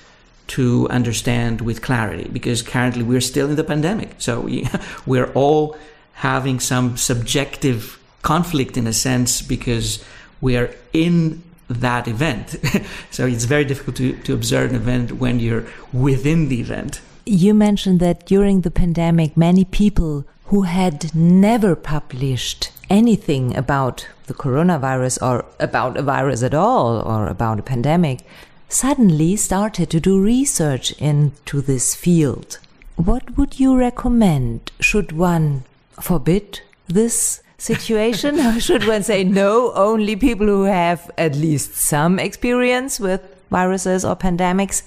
to 0.47 0.87
understand 0.89 1.61
with 1.61 1.81
clarity 1.81 2.29
because 2.31 2.61
currently 2.61 3.03
we're 3.03 3.21
still 3.21 3.49
in 3.49 3.55
the 3.55 3.63
pandemic. 3.63 4.15
So 4.17 4.41
we, 4.47 4.67
we're 5.05 5.31
all 5.33 5.77
having 6.13 6.59
some 6.59 6.97
subjective 6.97 7.97
conflict 8.23 8.75
in 8.75 8.87
a 8.87 8.93
sense 8.93 9.41
because 9.41 10.03
we 10.41 10.57
are 10.57 10.69
in 10.91 11.43
that 11.67 12.07
event. 12.07 12.55
so 13.11 13.25
it's 13.25 13.45
very 13.45 13.65
difficult 13.65 13.95
to, 13.97 14.13
to 14.23 14.33
observe 14.33 14.71
an 14.71 14.75
event 14.75 15.13
when 15.13 15.39
you're 15.39 15.65
within 15.91 16.49
the 16.49 16.61
event. 16.61 17.01
You 17.25 17.53
mentioned 17.53 17.99
that 17.99 18.25
during 18.25 18.61
the 18.61 18.71
pandemic, 18.71 19.35
many 19.35 19.65
people 19.65 20.25
who 20.45 20.61
had 20.61 21.13
never 21.13 21.75
published 21.75 22.71
anything 22.89 23.55
about 23.55 24.07
the 24.27 24.33
coronavirus 24.33 25.21
or 25.21 25.45
about 25.59 25.97
a 25.97 26.01
virus 26.01 26.41
at 26.41 26.53
all 26.53 27.01
or 27.01 27.27
about 27.27 27.59
a 27.59 27.63
pandemic 27.63 28.21
suddenly 28.69 29.35
started 29.35 29.89
to 29.89 29.99
do 29.99 30.21
research 30.21 30.91
into 30.93 31.61
this 31.61 31.95
field. 31.95 32.59
What 32.95 33.37
would 33.37 33.59
you 33.59 33.77
recommend? 33.77 34.71
Should 34.79 35.11
one 35.11 35.63
forbid 35.99 36.61
this 36.87 37.41
situation? 37.57 38.39
or 38.45 38.59
should 38.59 38.87
one 38.87 39.03
say 39.03 39.23
no, 39.23 39.73
only 39.73 40.15
people 40.15 40.47
who 40.47 40.63
have 40.63 41.09
at 41.17 41.35
least 41.35 41.75
some 41.75 42.19
experience 42.19 42.99
with 42.99 43.21
viruses 43.49 44.05
or 44.05 44.15
pandemics? 44.15 44.83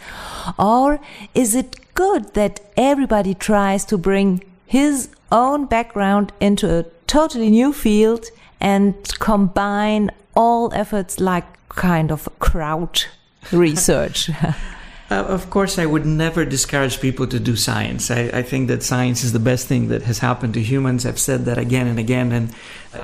Or 0.59 1.01
is 1.35 1.55
it 1.55 1.77
good 1.95 2.35
that 2.35 2.61
everybody 2.77 3.35
tries 3.35 3.85
to 3.87 3.99
bring 3.99 4.43
his 4.67 5.09
own 5.33 5.67
background 5.67 6.33
into 6.41 6.79
a 6.79 6.85
totally 7.07 7.51
new 7.51 7.73
field 7.73 8.27
and 8.61 8.95
combine 9.19 10.11
all 10.35 10.73
efforts 10.75 11.19
like 11.19 11.45
kind 11.69 12.13
of 12.13 12.29
crowd 12.39 13.05
research? 13.53 14.31
Uh, 15.11 15.25
of 15.25 15.51
course, 15.51 15.77
I 15.77 15.87
would 15.87 16.07
never 16.07 16.45
discourage 16.45 17.01
people 17.01 17.27
to 17.27 17.41
do 17.41 17.57
science. 17.57 18.13
I, 18.13 18.31
I, 18.33 18.43
think 18.43 18.69
that 18.69 18.85
science 18.85 19.25
is 19.25 19.33
the 19.33 19.41
best 19.41 19.67
thing 19.67 19.89
that 19.89 20.03
has 20.03 20.21
happened 20.21 20.55
to 20.55 20.63
humans. 20.63 21.05
I've 21.05 21.19
said 21.19 21.47
that 21.47 21.59
again 21.59 21.89
and 21.89 21.99
again. 21.99 22.31
And 22.31 22.55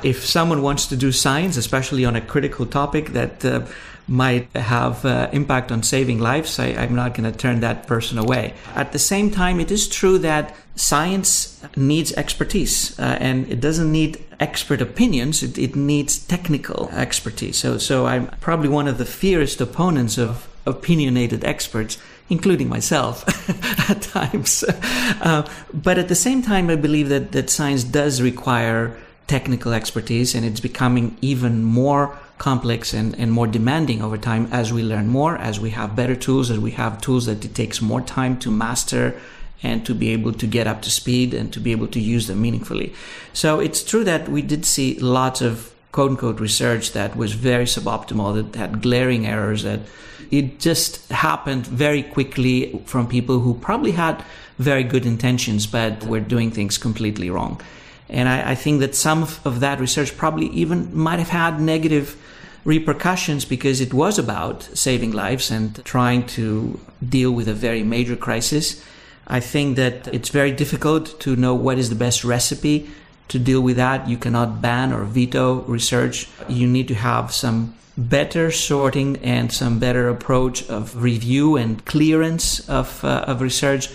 if 0.04 0.24
someone 0.24 0.62
wants 0.62 0.86
to 0.86 0.96
do 0.96 1.10
science, 1.10 1.56
especially 1.56 2.04
on 2.04 2.14
a 2.14 2.20
critical 2.20 2.64
topic 2.64 3.08
that 3.08 3.44
uh, 3.44 3.66
might 4.06 4.48
have 4.54 5.04
uh, 5.04 5.28
impact 5.32 5.72
on 5.72 5.82
saving 5.82 6.20
lives, 6.20 6.60
I, 6.60 6.66
am 6.66 6.94
not 6.94 7.14
going 7.14 7.30
to 7.30 7.36
turn 7.36 7.58
that 7.60 7.88
person 7.88 8.18
away. 8.18 8.54
At 8.76 8.92
the 8.92 9.00
same 9.00 9.32
time, 9.32 9.58
it 9.58 9.72
is 9.72 9.88
true 9.88 10.18
that 10.18 10.54
science 10.76 11.60
needs 11.74 12.12
expertise, 12.12 12.96
uh, 13.00 13.18
and 13.20 13.50
it 13.50 13.60
doesn't 13.60 13.90
need 13.90 14.24
expert 14.38 14.80
opinions. 14.80 15.42
It, 15.42 15.58
it 15.58 15.74
needs 15.74 16.20
technical 16.20 16.88
expertise. 16.90 17.56
So, 17.56 17.78
so 17.78 18.06
I'm 18.06 18.28
probably 18.40 18.68
one 18.68 18.86
of 18.86 18.98
the 18.98 19.06
fiercest 19.06 19.60
opponents 19.60 20.18
of 20.18 20.46
opinionated 20.66 21.44
experts, 21.44 21.98
including 22.28 22.68
myself 22.68 23.24
at 23.90 24.02
times. 24.02 24.64
Uh, 25.20 25.48
but 25.72 25.98
at 25.98 26.08
the 26.08 26.14
same 26.14 26.42
time, 26.42 26.70
I 26.70 26.76
believe 26.76 27.08
that, 27.08 27.32
that 27.32 27.50
science 27.50 27.84
does 27.84 28.20
require 28.20 28.96
technical 29.26 29.72
expertise 29.72 30.34
and 30.34 30.44
it's 30.44 30.60
becoming 30.60 31.16
even 31.20 31.64
more 31.64 32.16
complex 32.38 32.92
and, 32.92 33.18
and 33.18 33.32
more 33.32 33.46
demanding 33.46 34.02
over 34.02 34.18
time 34.18 34.48
as 34.52 34.72
we 34.72 34.82
learn 34.82 35.08
more, 35.08 35.36
as 35.38 35.58
we 35.58 35.70
have 35.70 35.96
better 35.96 36.14
tools, 36.14 36.50
as 36.50 36.58
we 36.58 36.72
have 36.72 37.00
tools 37.00 37.26
that 37.26 37.44
it 37.44 37.54
takes 37.54 37.80
more 37.80 38.00
time 38.00 38.38
to 38.38 38.50
master 38.50 39.18
and 39.62 39.86
to 39.86 39.94
be 39.94 40.10
able 40.10 40.32
to 40.32 40.46
get 40.46 40.66
up 40.66 40.82
to 40.82 40.90
speed 40.90 41.32
and 41.32 41.52
to 41.52 41.60
be 41.60 41.72
able 41.72 41.86
to 41.88 41.98
use 41.98 42.26
them 42.26 42.40
meaningfully. 42.42 42.92
So 43.32 43.58
it's 43.58 43.82
true 43.82 44.04
that 44.04 44.28
we 44.28 44.42
did 44.42 44.66
see 44.66 44.98
lots 44.98 45.40
of 45.40 45.72
quote 45.96 46.10
unquote 46.10 46.40
research 46.40 46.92
that 46.92 47.16
was 47.16 47.32
very 47.32 47.64
suboptimal, 47.64 48.34
that 48.34 48.58
had 48.58 48.82
glaring 48.82 49.26
errors, 49.26 49.62
that 49.62 49.80
it 50.30 50.60
just 50.60 51.10
happened 51.10 51.66
very 51.66 52.02
quickly 52.02 52.78
from 52.84 53.08
people 53.08 53.38
who 53.38 53.54
probably 53.54 53.92
had 53.92 54.22
very 54.58 54.82
good 54.84 55.06
intentions, 55.06 55.66
but 55.66 56.04
were 56.04 56.20
doing 56.20 56.50
things 56.50 56.76
completely 56.76 57.30
wrong. 57.30 57.58
And 58.10 58.28
I, 58.28 58.50
I 58.50 58.54
think 58.54 58.80
that 58.80 58.94
some 58.94 59.22
of 59.22 59.60
that 59.60 59.80
research 59.80 60.14
probably 60.18 60.48
even 60.48 60.94
might 60.94 61.18
have 61.18 61.30
had 61.30 61.62
negative 61.62 62.14
repercussions 62.66 63.46
because 63.46 63.80
it 63.80 63.94
was 63.94 64.18
about 64.18 64.64
saving 64.74 65.12
lives 65.12 65.50
and 65.50 65.82
trying 65.86 66.26
to 66.26 66.78
deal 67.08 67.30
with 67.30 67.48
a 67.48 67.54
very 67.54 67.82
major 67.82 68.16
crisis. 68.16 68.84
I 69.26 69.40
think 69.40 69.76
that 69.76 70.08
it's 70.12 70.28
very 70.28 70.52
difficult 70.52 71.18
to 71.20 71.36
know 71.36 71.54
what 71.54 71.78
is 71.78 71.88
the 71.88 72.04
best 72.06 72.22
recipe 72.22 72.90
to 73.28 73.38
deal 73.38 73.60
with 73.60 73.76
that. 73.76 74.08
You 74.08 74.16
cannot 74.16 74.60
ban 74.60 74.92
or 74.92 75.04
veto 75.04 75.60
research. 75.62 76.28
You 76.48 76.66
need 76.66 76.88
to 76.88 76.94
have 76.94 77.32
some 77.32 77.74
better 77.96 78.50
sorting 78.50 79.16
and 79.18 79.50
some 79.50 79.78
better 79.78 80.08
approach 80.08 80.68
of 80.68 81.02
review 81.02 81.56
and 81.56 81.84
clearance 81.84 82.68
of, 82.68 83.04
uh, 83.04 83.24
of 83.26 83.40
research. 83.40 83.88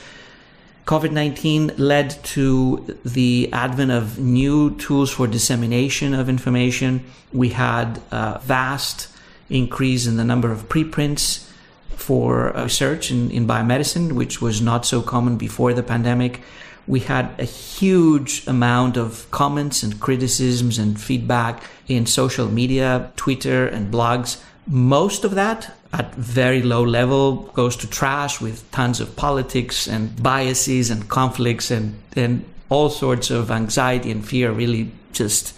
COVID 0.87 1.11
19 1.11 1.73
led 1.77 2.09
to 2.23 2.97
the 3.05 3.49
advent 3.53 3.91
of 3.91 4.17
new 4.17 4.75
tools 4.77 5.11
for 5.11 5.27
dissemination 5.27 6.13
of 6.13 6.27
information. 6.27 7.05
We 7.31 7.49
had 7.49 8.01
a 8.11 8.39
vast 8.43 9.07
increase 9.49 10.07
in 10.07 10.17
the 10.17 10.23
number 10.23 10.51
of 10.51 10.67
preprints 10.67 11.47
for 11.95 12.51
research 12.55 13.11
in, 13.11 13.29
in 13.29 13.45
biomedicine, 13.45 14.13
which 14.13 14.41
was 14.41 14.61
not 14.61 14.85
so 14.85 15.01
common 15.01 15.37
before 15.37 15.73
the 15.73 15.83
pandemic. 15.83 16.41
We 16.87 17.01
had 17.01 17.39
a 17.39 17.43
huge 17.43 18.45
amount 18.47 18.97
of 18.97 19.29
comments 19.31 19.83
and 19.83 19.99
criticisms 19.99 20.77
and 20.77 20.99
feedback 20.99 21.63
in 21.87 22.05
social 22.05 22.47
media, 22.47 23.11
Twitter, 23.15 23.67
and 23.67 23.93
blogs. 23.93 24.41
Most 24.67 25.23
of 25.23 25.35
that 25.35 25.75
at 25.93 26.15
very 26.15 26.61
low 26.61 26.83
level 26.83 27.43
goes 27.53 27.75
to 27.77 27.87
trash 27.87 28.39
with 28.39 28.69
tons 28.71 28.99
of 28.99 29.15
politics 29.15 29.87
and 29.87 30.21
biases 30.23 30.89
and 30.89 31.09
conflicts 31.09 31.69
and, 31.69 31.95
and 32.15 32.45
all 32.69 32.89
sorts 32.89 33.29
of 33.29 33.51
anxiety 33.51 34.09
and 34.09 34.27
fear 34.27 34.51
really 34.51 34.91
just 35.11 35.53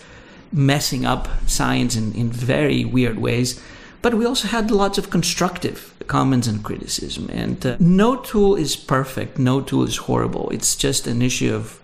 messing 0.52 1.06
up 1.06 1.28
science 1.48 1.96
in, 1.96 2.14
in 2.14 2.32
very 2.32 2.84
weird 2.86 3.20
ways. 3.20 3.62
But 4.02 4.16
we 4.16 4.26
also 4.26 4.48
had 4.48 4.72
lots 4.72 4.98
of 4.98 5.10
constructive 5.10 5.93
comments 6.08 6.48
and 6.48 6.64
criticism. 6.64 7.30
And 7.32 7.66
uh, 7.66 7.78
no 7.80 8.18
tool 8.18 8.56
is 8.56 8.76
perfect, 8.76 9.38
no 9.38 9.62
tool 9.62 9.84
is 9.84 9.98
horrible. 9.98 10.50
It's 10.50 10.76
just 10.76 11.08
an 11.08 11.22
issue 11.22 11.54
of 11.54 11.80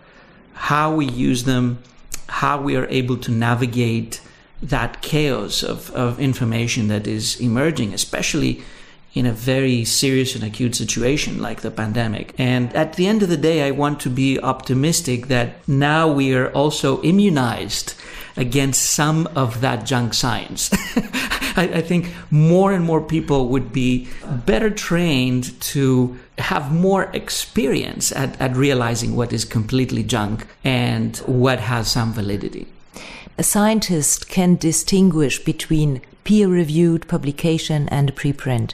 how 0.54 0.94
we 0.94 1.06
use 1.06 1.46
them, 1.46 1.80
how 2.28 2.62
we 2.62 2.76
are 2.76 2.88
able 2.88 3.18
to 3.18 3.32
navigate 3.32 4.22
that 4.62 5.02
chaos 5.02 5.64
of, 5.64 5.90
of 5.92 6.20
information 6.20 6.90
that 6.90 7.08
is 7.08 7.40
emerging, 7.40 7.94
especially 7.94 8.62
in 9.14 9.26
a 9.26 9.32
very 9.32 9.84
serious 9.84 10.36
and 10.36 10.44
acute 10.44 10.76
situation 10.76 11.42
like 11.42 11.62
the 11.62 11.72
pandemic. 11.72 12.34
And 12.38 12.74
at 12.76 12.94
the 12.94 13.08
end 13.08 13.24
of 13.24 13.30
the 13.30 13.38
day, 13.38 13.68
I 13.68 13.72
want 13.72 14.00
to 14.02 14.10
be 14.10 14.40
optimistic 14.40 15.28
that 15.28 15.68
now 15.68 16.12
we 16.12 16.34
are 16.36 16.52
also 16.52 17.02
immunized 17.02 17.96
against 18.40 18.82
some 18.82 19.28
of 19.36 19.62
that 19.62 19.86
junk 19.86 20.14
science. 20.14 20.70
I, 21.56 21.70
I, 21.76 21.82
think 21.82 22.14
more 22.32 22.72
and 22.72 22.86
more 22.86 23.02
people 23.02 23.50
would 23.50 23.74
be 23.74 24.08
better 24.46 24.70
trained 24.70 25.60
to 25.74 26.18
have 26.38 26.72
more 26.72 27.10
experience 27.14 28.12
at, 28.14 28.40
at 28.40 28.56
realizing 28.56 29.16
what 29.16 29.34
is 29.34 29.44
completely 29.46 30.04
junk 30.04 30.48
and 30.64 31.18
what 31.18 31.60
has 31.60 31.92
some 31.92 32.14
validity 32.14 32.68
a 33.40 33.44
scientist 33.44 34.28
can 34.28 34.58
distinguish 34.58 35.42
between 35.42 36.02
peer-reviewed 36.26 37.08
publication 37.08 37.88
and 37.88 38.14
preprint. 38.14 38.74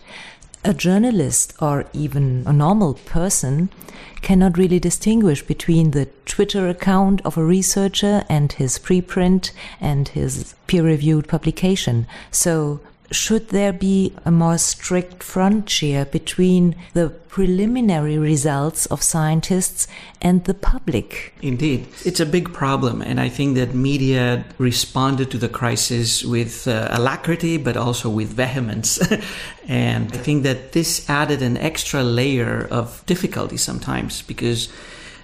A 0.67 0.73
journalist 0.73 1.54
or 1.62 1.86
even 1.93 2.41
a 2.47 2.51
normal 2.51 2.95
person 2.95 3.69
cannot 4.23 4.58
really 4.58 4.80
distinguish 4.80 5.43
between 5.43 5.91
the 5.91 6.08
Twitter 6.25 6.67
account 6.67 7.21
of 7.23 7.38
a 7.38 7.45
researcher 7.45 8.25
and 8.28 8.51
his 8.51 8.80
preprint 8.80 9.51
and 9.80 10.08
his 10.08 10.56
peer-reviewed 10.65 11.28
publication. 11.28 12.08
So 12.32 12.80
should 13.12 13.50
there 13.50 13.74
be 13.74 14.13
a 14.26 14.32
more 14.32 14.58
strict 14.58 15.22
frontier 15.22 16.06
between 16.06 16.76
the 16.94 17.10
preliminary 17.10 18.18
results 18.18 18.86
of 18.88 19.04
scientists 19.04 19.88
and 20.22 20.44
the 20.46 20.54
public? 20.54 21.34
Indeed. 21.41 21.88
It's 22.04 22.20
a 22.20 22.26
big 22.26 22.54
problem. 22.54 23.02
And 23.02 23.20
I 23.20 23.30
think 23.30 23.56
that 23.56 23.76
media 23.76 24.46
responded 24.58 25.30
to 25.32 25.38
the 25.38 25.50
crisis 25.50 26.24
with 26.24 26.68
uh, 26.68 26.88
alacrity, 26.91 27.58
but 27.58 27.78
also 27.78 28.10
with 28.10 28.30
vehemence. 28.30 29.00
and 29.68 30.12
I 30.13 30.18
think 30.18 30.44
that 30.44 30.72
this 30.72 31.10
added 31.10 31.41
an 31.41 31.58
extra 31.58 32.04
layer 32.04 32.68
of 32.72 33.06
difficulty 33.06 33.58
sometimes 33.58 34.22
because 34.22 34.70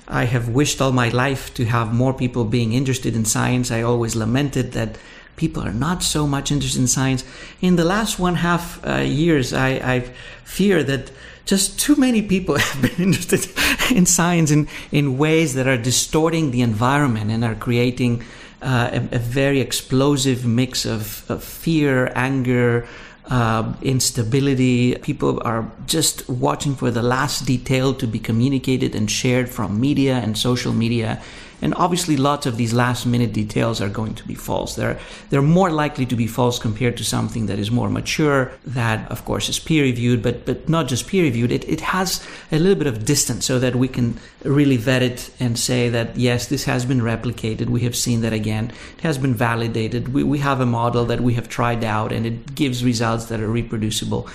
I 0.08 0.26
have 0.26 0.50
wished 0.50 0.82
all 0.82 0.92
my 0.92 1.10
life 1.10 1.54
to 1.54 1.66
have 1.66 1.94
more 1.94 2.14
people 2.14 2.44
being 2.44 2.74
interested 2.74 3.16
in 3.16 3.24
science. 3.24 3.72
I 3.72 3.82
always 3.82 4.16
lamented 4.16 4.74
that 4.74 4.98
people 5.42 5.64
are 5.64 5.74
not 5.74 6.04
so 6.04 6.28
much 6.28 6.52
interested 6.52 6.80
in 6.80 6.88
science. 6.88 7.26
In 7.62 7.76
the 7.76 7.84
last 7.84 8.20
one 8.20 8.36
half 8.36 8.66
uh, 8.86 8.98
years, 8.98 9.54
I, 9.54 9.70
I 9.96 10.00
fear 10.44 10.84
that 10.84 11.12
just 11.46 11.80
too 11.80 11.96
many 11.96 12.22
people 12.22 12.56
have 12.68 12.82
been 12.88 13.02
interested 13.08 13.50
in 13.98 14.06
science 14.06 14.52
in, 14.52 14.68
in 14.92 15.18
ways 15.18 15.56
that 15.56 15.68
are 15.68 15.82
distorting 15.92 16.52
the 16.52 16.62
environment 16.62 17.32
and 17.32 17.44
are 17.44 17.56
creating 17.56 18.24
uh, 18.62 18.92
a, 18.94 19.16
a, 19.16 19.20
very 19.20 19.60
explosive 19.60 20.46
mix 20.46 20.86
of, 20.86 21.26
of 21.32 21.44
fear, 21.44 22.12
anger, 22.14 22.88
uh, 23.32 23.74
instability. 23.82 24.94
People 24.98 25.42
are 25.44 25.64
just 25.88 26.30
watching 26.30 26.76
for 26.76 26.92
the 26.92 27.02
last 27.02 27.48
detail 27.48 27.96
to 27.96 28.06
be 28.06 28.20
communicated 28.20 28.94
and 28.94 29.10
shared 29.10 29.50
from 29.50 29.82
media 29.82 30.16
and 30.24 30.38
social 30.38 30.74
media 30.74 31.20
And 31.62 31.76
obviously, 31.76 32.18
lots 32.18 32.46
of 32.46 32.58
these 32.58 32.74
last 32.74 33.06
minute 33.06 33.34
details 33.34 33.82
are 33.82 33.90
going 33.90 34.16
to 34.16 34.28
be 34.28 34.34
false. 34.34 34.76
They're, 34.76 35.00
they're 35.30 35.42
more 35.42 35.70
likely 35.70 36.06
to 36.08 36.16
be 36.16 36.28
false 36.28 36.58
compared 36.58 36.98
to 36.98 37.04
something 37.04 37.46
that 37.46 37.60
is 37.60 37.70
more 37.70 37.90
mature, 37.90 38.52
that, 38.66 39.10
of 39.12 39.26
course, 39.26 39.48
is 39.50 39.60
peer 39.60 39.84
reviewed, 39.84 40.24
but, 40.24 40.46
but 40.46 40.68
not 40.68 40.88
just 40.88 41.08
peer 41.08 41.24
reviewed. 41.24 41.52
It, 41.52 41.68
it 41.70 41.82
has 41.82 42.26
a 42.52 42.58
little 42.58 42.78
bit 42.78 42.88
of 42.88 43.06
distance 43.06 43.46
so 43.46 43.60
that 43.60 43.76
we 43.76 43.88
can 43.88 44.18
really 44.44 44.78
vet 44.78 45.04
it 45.04 45.30
and 45.40 45.58
say 45.58 45.90
that, 45.90 46.18
yes, 46.18 46.48
this 46.48 46.64
has 46.66 46.86
been 46.86 47.02
replicated. 47.02 47.68
We 47.68 47.82
have 47.82 47.96
seen 47.96 48.22
that 48.22 48.34
again. 48.34 48.72
It 48.98 49.02
has 49.02 49.18
been 49.18 49.36
validated. 49.36 50.14
We, 50.14 50.24
we 50.24 50.40
have 50.40 50.60
a 50.62 50.66
model 50.66 51.06
that 51.06 51.22
we 51.22 51.36
have 51.36 51.48
tried 51.48 51.84
out 51.84 52.12
and 52.12 52.26
it 52.26 52.56
gives 52.56 52.84
results 52.84 53.26
that 53.26 53.40
are 53.40 53.48
reproducible 53.48 54.28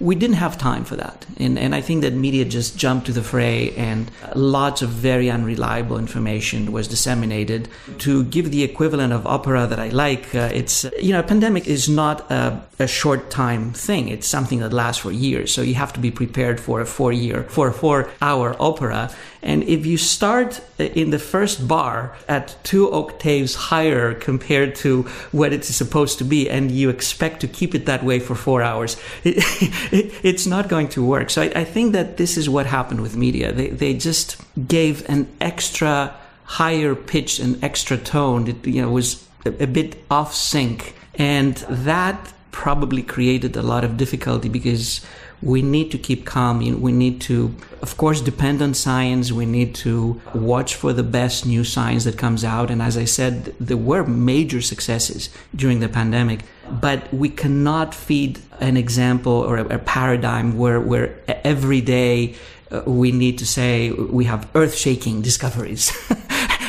we 0.00 0.14
didn't 0.14 0.36
have 0.36 0.58
time 0.58 0.84
for 0.84 0.96
that. 0.96 1.24
And, 1.38 1.58
and 1.58 1.74
I 1.74 1.80
think 1.80 2.02
that 2.02 2.12
media 2.12 2.44
just 2.44 2.76
jumped 2.76 3.06
to 3.06 3.12
the 3.12 3.22
fray 3.22 3.72
and 3.72 4.10
lots 4.34 4.82
of 4.82 4.90
very 4.90 5.30
unreliable 5.30 5.98
information 5.98 6.72
was 6.74 6.86
disseminated. 6.88 7.68
To 8.00 8.24
give 8.24 8.50
the 8.50 8.62
equivalent 8.62 9.12
of 9.12 9.26
opera 9.26 9.66
that 9.66 9.78
I 9.78 9.88
like, 9.88 10.34
uh, 10.34 10.50
it's, 10.52 10.84
you 11.00 11.12
know, 11.12 11.20
a 11.20 11.28
pandemic 11.34 11.66
is 11.66 11.88
not 11.88 12.30
a, 12.30 12.60
a, 12.78 12.86
short 12.86 13.30
time 13.30 13.72
thing. 13.72 14.08
It's 14.08 14.26
something 14.26 14.60
that 14.60 14.72
lasts 14.72 15.00
for 15.02 15.12
years. 15.12 15.52
So 15.54 15.62
you 15.62 15.74
have 15.74 15.92
to 15.94 16.00
be 16.00 16.10
prepared 16.10 16.60
for 16.60 16.80
a 16.80 16.86
four 16.86 17.12
year, 17.12 17.44
for 17.44 17.68
a 17.68 17.72
four 17.72 18.10
hour 18.20 18.54
opera. 18.60 19.10
And 19.44 19.62
if 19.64 19.84
you 19.84 19.98
start 19.98 20.60
in 20.78 21.10
the 21.10 21.18
first 21.18 21.68
bar 21.68 22.16
at 22.28 22.56
two 22.64 22.90
octaves 22.92 23.54
higher 23.54 24.14
compared 24.14 24.74
to 24.76 25.02
what 25.32 25.52
it 25.52 25.60
is 25.60 25.76
supposed 25.76 26.18
to 26.18 26.24
be, 26.24 26.48
and 26.48 26.70
you 26.70 26.88
expect 26.88 27.40
to 27.42 27.48
keep 27.48 27.74
it 27.74 27.84
that 27.86 28.02
way 28.02 28.18
for 28.20 28.34
four 28.34 28.62
hours, 28.62 28.96
it, 29.22 29.36
it, 29.92 30.14
it's 30.22 30.46
not 30.46 30.68
going 30.68 30.88
to 30.88 31.04
work. 31.04 31.28
So 31.28 31.42
I, 31.42 31.52
I, 31.54 31.64
think 31.64 31.92
that 31.92 32.16
this 32.16 32.38
is 32.38 32.48
what 32.48 32.64
happened 32.64 33.02
with 33.02 33.16
media. 33.16 33.52
They, 33.52 33.68
they 33.68 33.92
just 33.94 34.40
gave 34.66 35.08
an 35.10 35.28
extra 35.40 36.14
higher 36.44 36.94
pitch 36.94 37.40
and 37.40 37.62
extra 37.62 37.96
tone. 37.96 38.48
It 38.48 38.66
you 38.66 38.82
know, 38.82 38.90
was 38.90 39.26
a, 39.44 39.64
a 39.64 39.66
bit 39.66 39.96
off 40.10 40.34
sync. 40.34 40.94
And 41.16 41.54
that 41.68 42.32
probably 42.50 43.02
created 43.02 43.56
a 43.56 43.62
lot 43.62 43.84
of 43.84 43.96
difficulty 43.96 44.48
because 44.48 45.04
we 45.42 45.60
need 45.60 45.90
to 45.90 45.98
keep 45.98 46.24
calm. 46.24 46.58
We 46.80 46.92
need 46.92 47.20
to, 47.22 47.54
of 47.82 47.96
course, 47.96 48.20
depend 48.20 48.62
on 48.62 48.72
science. 48.72 49.30
We 49.30 49.44
need 49.44 49.74
to 49.76 50.20
watch 50.34 50.74
for 50.74 50.92
the 50.92 51.02
best 51.02 51.44
new 51.44 51.64
science 51.64 52.04
that 52.04 52.16
comes 52.16 52.44
out. 52.44 52.70
And 52.70 52.80
as 52.80 52.96
I 52.96 53.04
said, 53.04 53.54
there 53.60 53.76
were 53.76 54.04
major 54.04 54.62
successes 54.62 55.28
during 55.54 55.80
the 55.80 55.88
pandemic, 55.88 56.40
but 56.70 57.12
we 57.12 57.28
cannot 57.28 57.94
feed 57.94 58.40
an 58.60 58.76
example 58.76 59.32
or 59.32 59.58
a, 59.58 59.78
paradigm 59.78 60.56
where, 60.56 60.80
where 60.80 61.14
every 61.44 61.82
day 61.82 62.34
uh, 62.70 62.82
we 62.86 63.12
need 63.12 63.38
to 63.38 63.46
say 63.46 63.90
we 63.90 64.24
have 64.24 64.48
earth 64.54 64.76
shaking 64.76 65.20
discoveries. 65.20 65.92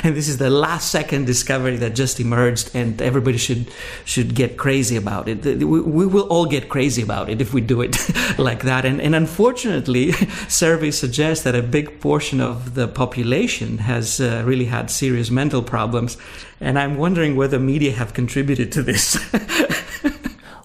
and 0.06 0.16
this 0.16 0.28
is 0.28 0.38
the 0.38 0.50
last 0.50 0.92
second 0.92 1.26
discovery 1.26 1.78
that 1.78 1.96
just 1.96 2.20
emerged, 2.20 2.72
and 2.74 3.02
everybody 3.02 3.38
should 3.38 3.66
should 4.06 4.36
get 4.36 4.58
crazy 4.58 4.96
about 4.96 5.28
it. 5.28 5.44
We, 5.46 5.82
we 5.82 6.06
will 6.06 6.28
all 6.28 6.46
get 6.46 6.70
crazy 6.70 7.02
about 7.02 7.30
it 7.30 7.42
if 7.42 7.54
we 7.54 7.62
do 7.62 7.82
it 7.82 7.98
like 8.38 8.64
that. 8.64 8.86
And, 8.86 9.02
and 9.02 9.16
unfortunately, 9.16 10.12
surveys 10.48 10.98
suggest 10.98 11.44
that 11.44 11.56
a 11.56 11.64
big 11.64 12.00
portion 12.00 12.40
of 12.40 12.76
the 12.76 12.88
population 12.88 13.80
has 13.80 14.22
uh, 14.22 14.44
really 14.46 14.66
had 14.66 14.92
serious 14.92 15.30
mental 15.32 15.62
problems, 15.62 16.18
and 16.60 16.78
I'm 16.78 16.98
wondering 16.98 17.36
whether 17.36 17.60
media 17.60 17.92
have 17.92 18.14
contributed 18.14 18.72
to 18.74 18.84
this. 18.84 19.18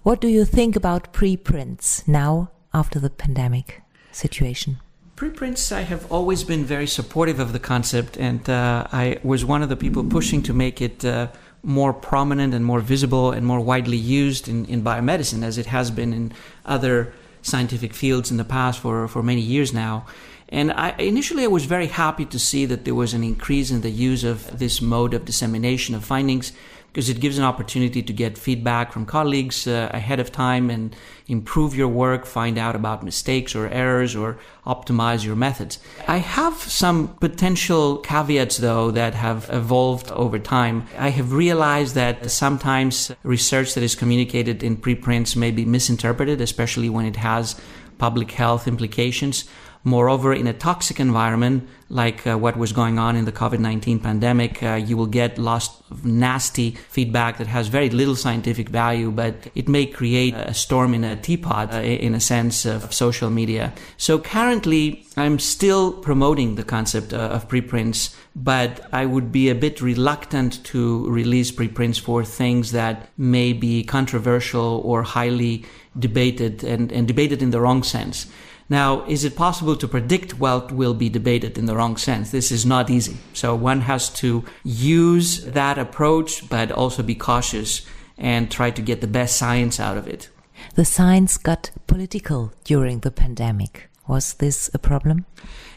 what 0.03 0.21
do 0.21 0.29
you 0.29 0.45
think 0.45 0.77
about 0.77 1.13
preprints 1.13 2.07
now 2.07 2.51
after 2.73 3.01
the 3.01 3.11
pandemic 3.11 3.83
situation? 4.13 4.79
Preprints, 5.21 5.71
I 5.71 5.83
have 5.83 6.11
always 6.11 6.45
been 6.45 6.65
very 6.65 6.87
supportive 6.87 7.41
of 7.41 7.53
the 7.53 7.59
concept, 7.59 8.17
and 8.17 8.49
uh, 8.49 8.87
I 8.91 9.19
was 9.23 9.45
one 9.45 9.61
of 9.61 9.69
the 9.69 9.77
people 9.77 10.03
pushing 10.03 10.43
to 10.45 10.55
make 10.55 10.81
it 10.81 11.05
uh, 11.05 11.29
more 11.63 11.93
prominent 11.93 12.55
and 12.55 12.65
more 12.65 12.81
visible 12.81 13.31
and 13.31 13.45
more 13.45 13.61
widely 13.61 13.99
used 13.99 14.49
in, 14.49 14.65
in 14.65 14.83
biomedicine, 14.83 15.43
as 15.43 15.59
it 15.59 15.67
has 15.67 15.91
been 15.91 16.15
in 16.15 16.33
other 16.65 17.13
scientific 17.43 17.93
fields 17.93 18.31
in 18.31 18.39
the 18.39 18.47
past 18.47 18.81
for, 18.81 19.07
for 19.09 19.23
many 19.23 19.43
years 19.43 19.75
now. 19.75 20.07
And 20.49 20.73
I, 20.73 20.93
initially, 20.93 21.45
I 21.45 21.49
was 21.49 21.67
very 21.67 21.89
happy 21.89 22.25
to 22.25 22.39
see 22.39 22.65
that 22.65 22.87
there 22.87 22.95
was 22.95 23.13
an 23.13 23.23
increase 23.23 23.71
in 23.71 23.83
the 23.83 23.91
use 23.91 24.25
of 24.25 24.59
this 24.59 24.81
mode 24.81 25.13
of 25.13 25.27
dissemination 25.27 25.95
of 25.95 26.03
findings 26.03 26.53
because 26.93 27.09
it 27.09 27.21
gives 27.21 27.39
an 27.39 27.45
opportunity 27.45 28.03
to 28.03 28.13
get 28.13 28.37
feedback 28.37 28.93
from 28.93 29.07
colleagues 29.07 29.67
uh, 29.67 29.89
ahead 29.93 30.19
of 30.19 30.33
time 30.33 30.71
and 30.71 30.95
improve 31.29 31.77
your 31.77 31.87
work, 31.87 32.27
find 32.27 32.59
out 32.59 32.75
about 32.75 33.05
mistakes 33.05 33.55
or 33.55 33.69
errors, 33.69 34.17
or 34.17 34.39
optimize 34.67 35.25
your 35.25 35.37
methods. 35.37 35.79
I 36.09 36.17
have 36.17 36.55
some 36.55 37.09
potential 37.21 37.99
caveats, 37.99 38.57
though, 38.57 38.91
that 38.91 39.15
have 39.15 39.49
evolved 39.53 40.11
over 40.11 40.41
time. 40.41 40.87
I 40.99 41.11
have 41.11 41.33
realized 41.33 41.95
that 41.95 42.31
sometimes 42.31 43.13
research 43.23 43.75
that 43.75 43.85
is 43.85 43.95
communicated 43.95 44.65
in 44.65 44.77
preprints 44.77 45.37
may 45.37 45.53
be 45.53 45.65
misinterpreted, 45.65 46.41
especially 46.41 46.89
when 46.89 47.07
it 47.07 47.17
has 47.17 47.61
public 47.99 48.33
health 48.33 48.67
implications. 48.67 49.45
Moreover, 49.85 50.35
in 50.35 50.47
a 50.47 50.53
toxic 50.53 50.99
environment 50.99 51.69
like 51.91 52.25
uh, 52.25 52.39
what 52.39 52.57
was 52.57 52.73
going 52.73 52.99
on 52.99 53.17
in 53.17 53.25
the 53.25 53.33
COVID 53.33 53.59
19 53.59 53.99
pandemic, 53.99 54.63
uh, 54.63 54.75
you 54.75 54.97
will 54.97 55.07
get 55.07 55.39
lots 55.39 55.69
of 55.91 56.07
nasty 56.07 56.71
feedback 56.89 57.39
that 57.39 57.49
has 57.49 57.67
very 57.67 57.91
little 57.91 58.15
scientific 58.15 58.69
value, 58.69 59.11
but 59.11 59.35
it 59.57 59.69
may 59.69 59.87
create 59.87 60.35
a 60.35 60.55
storm 60.55 60.95
in 60.95 61.03
a 61.03 61.17
teapot, 61.17 61.75
uh, 61.75 61.79
in 61.79 62.15
a 62.15 62.21
sense 62.21 62.65
of 62.65 62.95
social 62.95 63.29
media. 63.29 63.73
So 63.97 64.21
currently, 64.21 65.05
I'm 65.17 65.41
still 65.41 65.93
promoting 65.93 66.55
the 66.55 66.63
concept 66.63 67.13
uh, 67.13 67.17
of 67.17 67.49
preprints, 67.49 68.17
but 68.37 68.89
I 68.93 69.05
would 69.05 69.33
be 69.33 69.49
a 69.51 69.55
bit 69.57 69.83
reluctant 69.83 70.65
to 70.67 71.11
release 71.11 71.51
preprints 71.51 71.99
for 71.99 72.25
things 72.25 72.71
that 72.71 73.09
may 73.19 73.53
be 73.53 73.83
controversial 73.83 74.81
or 74.85 75.03
highly 75.03 75.65
debated 75.99 76.63
and, 76.63 76.93
and 76.93 77.09
debated 77.09 77.43
in 77.43 77.51
the 77.51 77.61
wrong 77.61 77.83
sense. 77.83 78.31
Now, 78.71 79.05
is 79.07 79.25
it 79.25 79.35
possible 79.35 79.75
to 79.75 79.89
predict 79.89 80.39
what 80.39 80.71
will 80.71 80.95
be 80.95 81.09
debated 81.09 81.59
in 81.59 81.67
the 81.67 81.75
wrong 81.75 81.97
sense? 81.97 82.31
This 82.31 82.53
is 82.53 82.65
not 82.65 82.89
easy. 82.89 83.17
So 83.33 83.55
one 83.57 83.81
has 83.81 84.09
to 84.21 84.45
use 84.63 85.45
that 85.45 85.77
approach, 85.77 86.49
but 86.49 86.71
also 86.71 87.03
be 87.03 87.17
cautious 87.17 87.85
and 88.17 88.49
try 88.49 88.71
to 88.71 88.81
get 88.81 89.01
the 89.01 89.09
best 89.09 89.37
science 89.37 89.81
out 89.81 89.97
of 89.97 90.07
it. 90.07 90.31
The 90.77 90.85
science 90.85 91.37
got 91.37 91.73
political 91.89 92.53
during 92.63 93.01
the 93.01 93.11
pandemic. 93.11 93.91
Was 94.07 94.35
this 94.35 94.71
a 94.73 94.79
problem? 94.79 95.27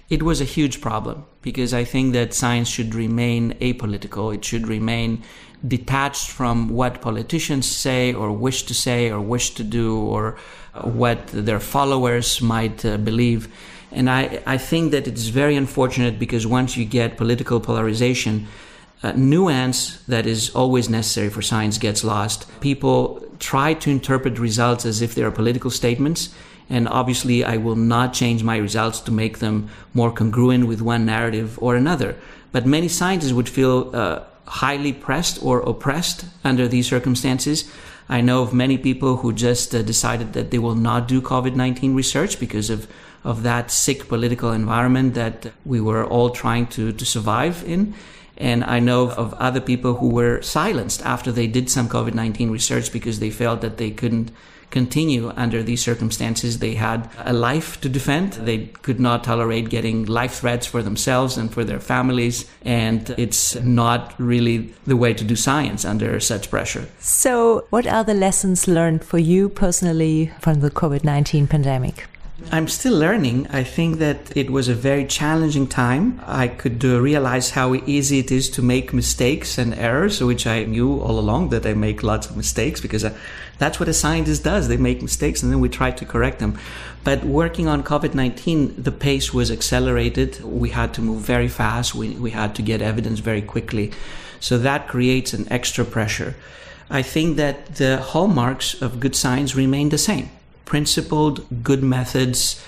It 0.09 0.21
was 0.21 0.39
a 0.39 0.45
huge 0.45 0.79
problem 0.79 1.25
because 1.41 1.73
I 1.73 1.85
think 1.85 2.13
that 2.13 2.35
science 2.35 2.67
should 2.67 2.93
remain 2.93 3.53
apolitical. 3.53 4.35
It 4.35 4.45
should 4.45 4.67
remain 4.67 5.23
detached 5.67 6.29
from 6.29 6.69
what 6.69 7.01
politicians 7.01 7.65
say 7.65 8.13
or 8.13 8.31
wish 8.31 8.63
to 8.63 8.73
say 8.73 9.09
or 9.09 9.21
wish 9.21 9.51
to 9.51 9.63
do 9.63 9.97
or 9.97 10.37
what 10.81 11.27
their 11.27 11.59
followers 11.59 12.41
might 12.41 12.83
uh, 12.85 12.97
believe. 12.97 13.47
And 13.91 14.09
I, 14.09 14.41
I 14.45 14.57
think 14.57 14.91
that 14.91 15.07
it's 15.07 15.27
very 15.27 15.55
unfortunate 15.55 16.17
because 16.19 16.47
once 16.47 16.75
you 16.75 16.85
get 16.85 17.15
political 17.15 17.59
polarization, 17.59 18.47
uh, 19.03 19.11
nuance 19.15 20.01
that 20.07 20.25
is 20.25 20.49
always 20.55 20.89
necessary 20.89 21.29
for 21.29 21.41
science 21.41 21.77
gets 21.77 22.03
lost. 22.03 22.47
People 22.61 23.21
try 23.39 23.73
to 23.73 23.91
interpret 23.91 24.39
results 24.39 24.85
as 24.85 25.01
if 25.01 25.13
they 25.13 25.23
are 25.23 25.31
political 25.31 25.69
statements. 25.69 26.33
And 26.69 26.87
obviously, 26.87 27.43
I 27.43 27.57
will 27.57 27.75
not 27.75 28.13
change 28.13 28.43
my 28.43 28.57
results 28.57 29.01
to 29.01 29.11
make 29.11 29.39
them 29.39 29.69
more 29.93 30.11
congruent 30.11 30.65
with 30.65 30.81
one 30.81 31.05
narrative 31.05 31.59
or 31.61 31.75
another. 31.75 32.15
But 32.53 32.65
many 32.65 32.87
scientists 32.87 33.33
would 33.33 33.49
feel 33.49 33.93
uh, 33.93 34.23
highly 34.45 34.93
pressed 34.93 35.41
or 35.43 35.61
oppressed 35.61 36.25
under 36.43 36.67
these 36.67 36.87
circumstances 36.87 37.71
I 38.09 38.21
know 38.21 38.41
of 38.41 38.53
many 38.53 38.77
people 38.77 39.17
who 39.17 39.33
just 39.33 39.73
uh, 39.73 39.81
decided 39.81 40.33
that 40.33 40.51
they 40.51 40.59
will 40.59 40.75
not 40.75 41.07
do 41.07 41.21
COVID 41.21 41.55
19 41.55 41.95
research 41.95 42.39
because 42.39 42.69
of, 42.69 42.87
of 43.23 43.43
that 43.43 43.71
sick 43.71 44.07
political 44.07 44.51
environment 44.51 45.13
that 45.13 45.51
we 45.65 45.79
were 45.79 46.05
all 46.05 46.29
trying 46.29 46.67
to, 46.67 46.91
to 46.91 47.05
survive 47.05 47.63
in. 47.65 47.93
And 48.37 48.63
I 48.63 48.79
know 48.79 49.11
of 49.11 49.33
other 49.35 49.61
people 49.61 49.95
who 49.95 50.09
were 50.09 50.41
silenced 50.41 51.05
after 51.05 51.31
they 51.31 51.47
did 51.47 51.69
some 51.69 51.87
COVID 51.87 52.13
19 52.13 52.51
research 52.51 52.91
because 52.91 53.19
they 53.19 53.29
felt 53.29 53.61
that 53.61 53.77
they 53.77 53.91
couldn't 53.91 54.31
continue 54.73 55.31
under 55.37 55.63
these 55.63 55.81
circumstances. 55.81 56.59
They 56.59 56.73
had 56.73 57.09
a 57.19 57.31
life 57.31 57.79
to 57.81 57.87
defend. 57.87 58.33
They 58.33 58.57
could 58.85 58.99
not 58.99 59.23
tolerate 59.23 59.69
getting 59.69 60.05
life 60.05 60.33
threats 60.41 60.65
for 60.65 60.81
themselves 60.81 61.37
and 61.37 61.53
for 61.53 61.63
their 61.63 61.79
families. 61.79 62.49
And 62.65 63.01
it's 63.17 63.55
not 63.61 64.13
really 64.17 64.73
the 64.85 64.97
way 64.97 65.13
to 65.13 65.23
do 65.23 65.35
science 65.35 65.85
under 65.85 66.19
such 66.19 66.49
pressure. 66.49 66.85
So, 66.99 67.65
what 67.69 67.85
are 67.87 68.03
the 68.03 68.15
lessons 68.15 68.67
learned 68.67 69.03
for 69.05 69.19
you 69.19 69.47
personally 69.47 70.31
from 70.41 70.59
the 70.59 70.71
COVID 70.71 71.03
19 71.03 71.47
pandemic? 71.47 72.07
I'm 72.51 72.67
still 72.67 72.97
learning. 72.97 73.47
I 73.49 73.63
think 73.63 73.97
that 73.99 74.35
it 74.35 74.49
was 74.49 74.67
a 74.67 74.75
very 74.75 75.05
challenging 75.05 75.67
time. 75.67 76.21
I 76.25 76.47
could 76.47 76.83
uh, 76.85 76.99
realize 76.99 77.51
how 77.51 77.73
easy 77.73 78.19
it 78.19 78.31
is 78.31 78.49
to 78.51 78.61
make 78.61 78.93
mistakes 78.93 79.57
and 79.57 79.73
errors, 79.73 80.21
which 80.21 80.45
I 80.45 80.63
knew 80.65 80.99
all 80.99 81.17
along 81.17 81.49
that 81.49 81.65
I 81.65 81.73
make 81.73 82.03
lots 82.03 82.29
of 82.29 82.37
mistakes 82.37 82.81
because 82.81 83.03
uh, 83.03 83.17
that's 83.57 83.79
what 83.79 83.89
a 83.89 83.93
scientist 83.93 84.43
does. 84.43 84.67
They 84.67 84.77
make 84.77 85.01
mistakes 85.01 85.41
and 85.41 85.51
then 85.51 85.61
we 85.61 85.69
try 85.69 85.91
to 85.91 86.05
correct 86.05 86.39
them. 86.39 86.57
But 87.03 87.23
working 87.23 87.67
on 87.67 87.83
COVID 87.83 88.13
19, 88.13 88.81
the 88.81 88.91
pace 88.91 89.33
was 89.33 89.49
accelerated. 89.49 90.43
We 90.43 90.69
had 90.69 90.93
to 90.95 91.01
move 91.01 91.21
very 91.21 91.47
fast. 91.47 91.95
We, 91.95 92.09
we 92.11 92.31
had 92.31 92.55
to 92.55 92.61
get 92.61 92.81
evidence 92.81 93.19
very 93.19 93.41
quickly. 93.41 93.91
So 94.39 94.57
that 94.57 94.87
creates 94.87 95.33
an 95.33 95.47
extra 95.51 95.85
pressure. 95.85 96.35
I 96.89 97.01
think 97.01 97.37
that 97.37 97.75
the 97.75 97.97
hallmarks 97.97 98.79
of 98.81 98.99
good 98.99 99.15
science 99.15 99.55
remain 99.55 99.89
the 99.89 99.97
same 99.97 100.29
principled, 100.65 101.63
good 101.63 101.83
methods, 101.83 102.63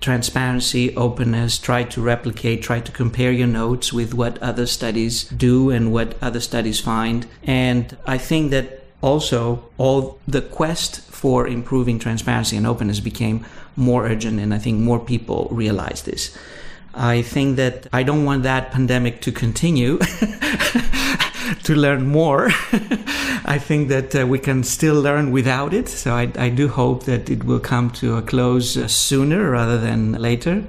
transparency, 0.00 0.94
openness, 0.96 1.58
try 1.58 1.84
to 1.84 2.02
replicate, 2.02 2.62
try 2.62 2.80
to 2.80 2.92
compare 2.92 3.32
your 3.32 3.46
notes 3.46 3.92
with 3.92 4.12
what 4.12 4.36
other 4.42 4.66
studies 4.66 5.24
do 5.24 5.70
and 5.70 5.92
what 5.92 6.20
other 6.20 6.40
studies 6.40 6.80
find. 6.80 7.26
And 7.44 7.96
I 8.06 8.18
think 8.18 8.50
that 8.50 8.82
also 9.00 9.64
all 9.78 10.18
the 10.26 10.42
quest 10.42 11.00
for 11.02 11.46
improving 11.46 11.98
transparency 11.98 12.56
and 12.56 12.66
openness 12.66 13.00
became 13.00 13.46
more 13.76 14.06
urgent 14.06 14.38
and 14.38 14.52
I 14.52 14.58
think 14.58 14.80
more 14.80 14.98
people 14.98 15.48
realize 15.50 16.02
this. 16.02 16.36
I 16.94 17.22
think 17.22 17.56
that 17.56 17.86
I 17.92 18.02
don't 18.02 18.24
want 18.24 18.42
that 18.42 18.70
pandemic 18.70 19.22
to 19.22 19.32
continue 19.32 19.98
to 21.64 21.74
learn 21.74 22.06
more. 22.06 22.48
I 23.44 23.58
think 23.58 23.88
that 23.88 24.14
uh, 24.14 24.26
we 24.26 24.38
can 24.38 24.64
still 24.64 25.00
learn 25.00 25.30
without 25.30 25.74
it. 25.74 25.88
So 25.88 26.14
I, 26.14 26.30
I, 26.36 26.48
do 26.48 26.68
hope 26.68 27.04
that 27.04 27.28
it 27.28 27.44
will 27.44 27.60
come 27.60 27.90
to 27.92 28.16
a 28.16 28.22
close 28.22 28.76
uh, 28.76 28.88
sooner 28.88 29.50
rather 29.50 29.78
than 29.78 30.12
later. 30.12 30.64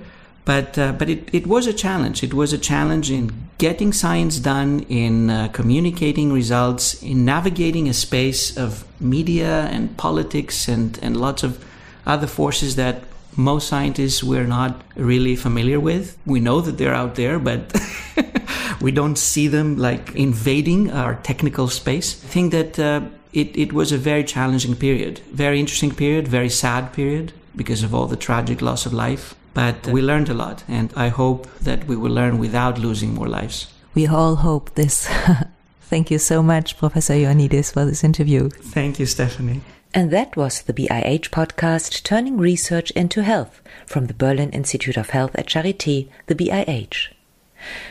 But, 0.46 0.78
uh, 0.78 0.92
but 0.94 1.10
it, 1.10 1.34
it 1.34 1.48
was 1.48 1.68
a 1.68 1.74
challenge. 1.74 2.24
It 2.24 2.34
was 2.34 2.52
a 2.52 2.58
challenge 2.58 3.10
in 3.10 3.32
getting 3.60 3.94
science 3.94 4.40
done, 4.40 4.82
in 4.90 5.30
uh, 5.30 5.48
communicating 5.50 6.34
results, 6.34 7.02
in 7.02 7.24
navigating 7.24 7.88
a 7.88 7.94
space 7.94 8.58
of 8.58 8.86
media 9.00 9.70
and 9.72 9.96
politics 9.96 10.68
and, 10.68 11.00
and 11.02 11.16
lots 11.16 11.44
of 11.44 11.64
other 12.06 12.28
forces 12.28 12.76
that 12.76 13.04
most 13.38 13.68
scientists 13.68 14.24
we're 14.24 14.48
not 14.48 14.82
really 14.96 15.36
familiar 15.36 15.80
with. 15.80 16.18
We 16.26 16.40
know 16.40 16.62
that 16.62 16.78
they're 16.78 16.94
out 16.94 17.16
there, 17.16 17.40
but 17.40 17.76
we 18.82 18.92
don't 18.92 19.18
see 19.18 19.48
them 19.48 19.78
like 19.78 20.14
invading 20.16 20.92
our 20.92 21.16
technical 21.16 21.68
space. 21.68 22.24
I 22.24 22.28
think 22.28 22.52
that 22.52 22.80
uh, 22.80 23.02
it, 23.34 23.56
it 23.58 23.74
was 23.74 23.92
a 23.92 23.98
very 23.98 24.24
challenging 24.24 24.76
period, 24.76 25.20
very 25.32 25.60
interesting 25.60 25.94
period, 25.94 26.28
very 26.28 26.50
sad 26.50 26.94
period 26.94 27.34
because 27.56 27.84
of 27.84 27.94
all 27.94 28.08
the 28.08 28.16
tragic 28.16 28.62
loss 28.62 28.86
of 28.86 28.94
life. 28.94 29.36
But 29.54 29.86
we 29.88 30.02
learned 30.02 30.30
a 30.30 30.34
lot, 30.34 30.64
and 30.68 30.92
I 30.96 31.10
hope 31.10 31.48
that 31.60 31.86
we 31.86 31.96
will 31.96 32.12
learn 32.12 32.40
without 32.40 32.80
losing 32.80 33.14
more 33.14 33.28
lives. 33.28 33.68
We 33.94 34.08
all 34.08 34.38
hope 34.38 34.74
this. 34.74 35.08
Thank 35.82 36.10
you 36.10 36.18
so 36.18 36.42
much, 36.42 36.76
Professor 36.78 37.14
Ioannidis, 37.14 37.72
for 37.72 37.86
this 37.86 38.04
interview. 38.04 38.50
Thank 38.50 39.00
you, 39.00 39.06
Stefanie. 39.06 39.62
And 39.96 40.10
that 40.10 40.36
was 40.36 40.64
the 40.64 40.74
BIH 40.74 41.30
podcast 41.30 42.02
Turning 42.02 42.38
Research 42.38 42.90
into 42.92 43.22
Health 43.22 43.62
from 43.86 44.08
the 44.08 44.16
Berlin 44.16 44.50
Institute 44.50 44.98
of 44.98 45.12
Health 45.12 45.36
at 45.36 45.46
Charité, 45.46 46.10
the 46.26 46.34
BIH. 46.34 47.10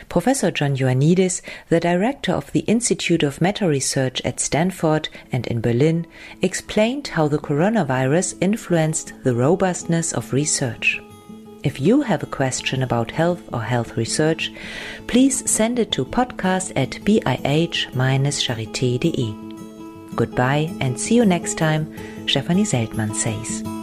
Professor 0.09 0.51
John 0.51 0.75
Ioannidis, 0.75 1.41
the 1.69 1.79
director 1.79 2.33
of 2.33 2.51
the 2.51 2.59
Institute 2.61 3.21
of 3.23 3.39
Meta 3.39 3.69
Research 3.69 4.21
at 4.25 4.41
Stanford 4.41 5.07
and 5.31 5.47
in 5.47 5.61
Berlin, 5.61 6.05
explained 6.41 7.07
how 7.07 7.29
the 7.29 7.39
coronavirus 7.39 8.35
influenced 8.41 9.13
the 9.23 9.33
robustness 9.33 10.11
of 10.11 10.33
research. 10.33 10.99
If 11.63 11.79
you 11.79 12.01
have 12.01 12.21
a 12.21 12.27
question 12.27 12.83
about 12.83 13.11
health 13.11 13.43
or 13.53 13.61
health 13.61 13.95
research, 13.95 14.51
please 15.07 15.49
send 15.49 15.79
it 15.79 15.93
to 15.93 16.03
podcast 16.03 16.73
at 16.75 16.99
bih-charité.de. 17.05 19.52
Goodbye 20.15 20.73
and 20.79 20.99
see 20.99 21.15
you 21.15 21.25
next 21.25 21.57
time, 21.57 21.85
Stefanie 22.25 22.65
Seltmann 22.65 23.15
says. 23.15 23.82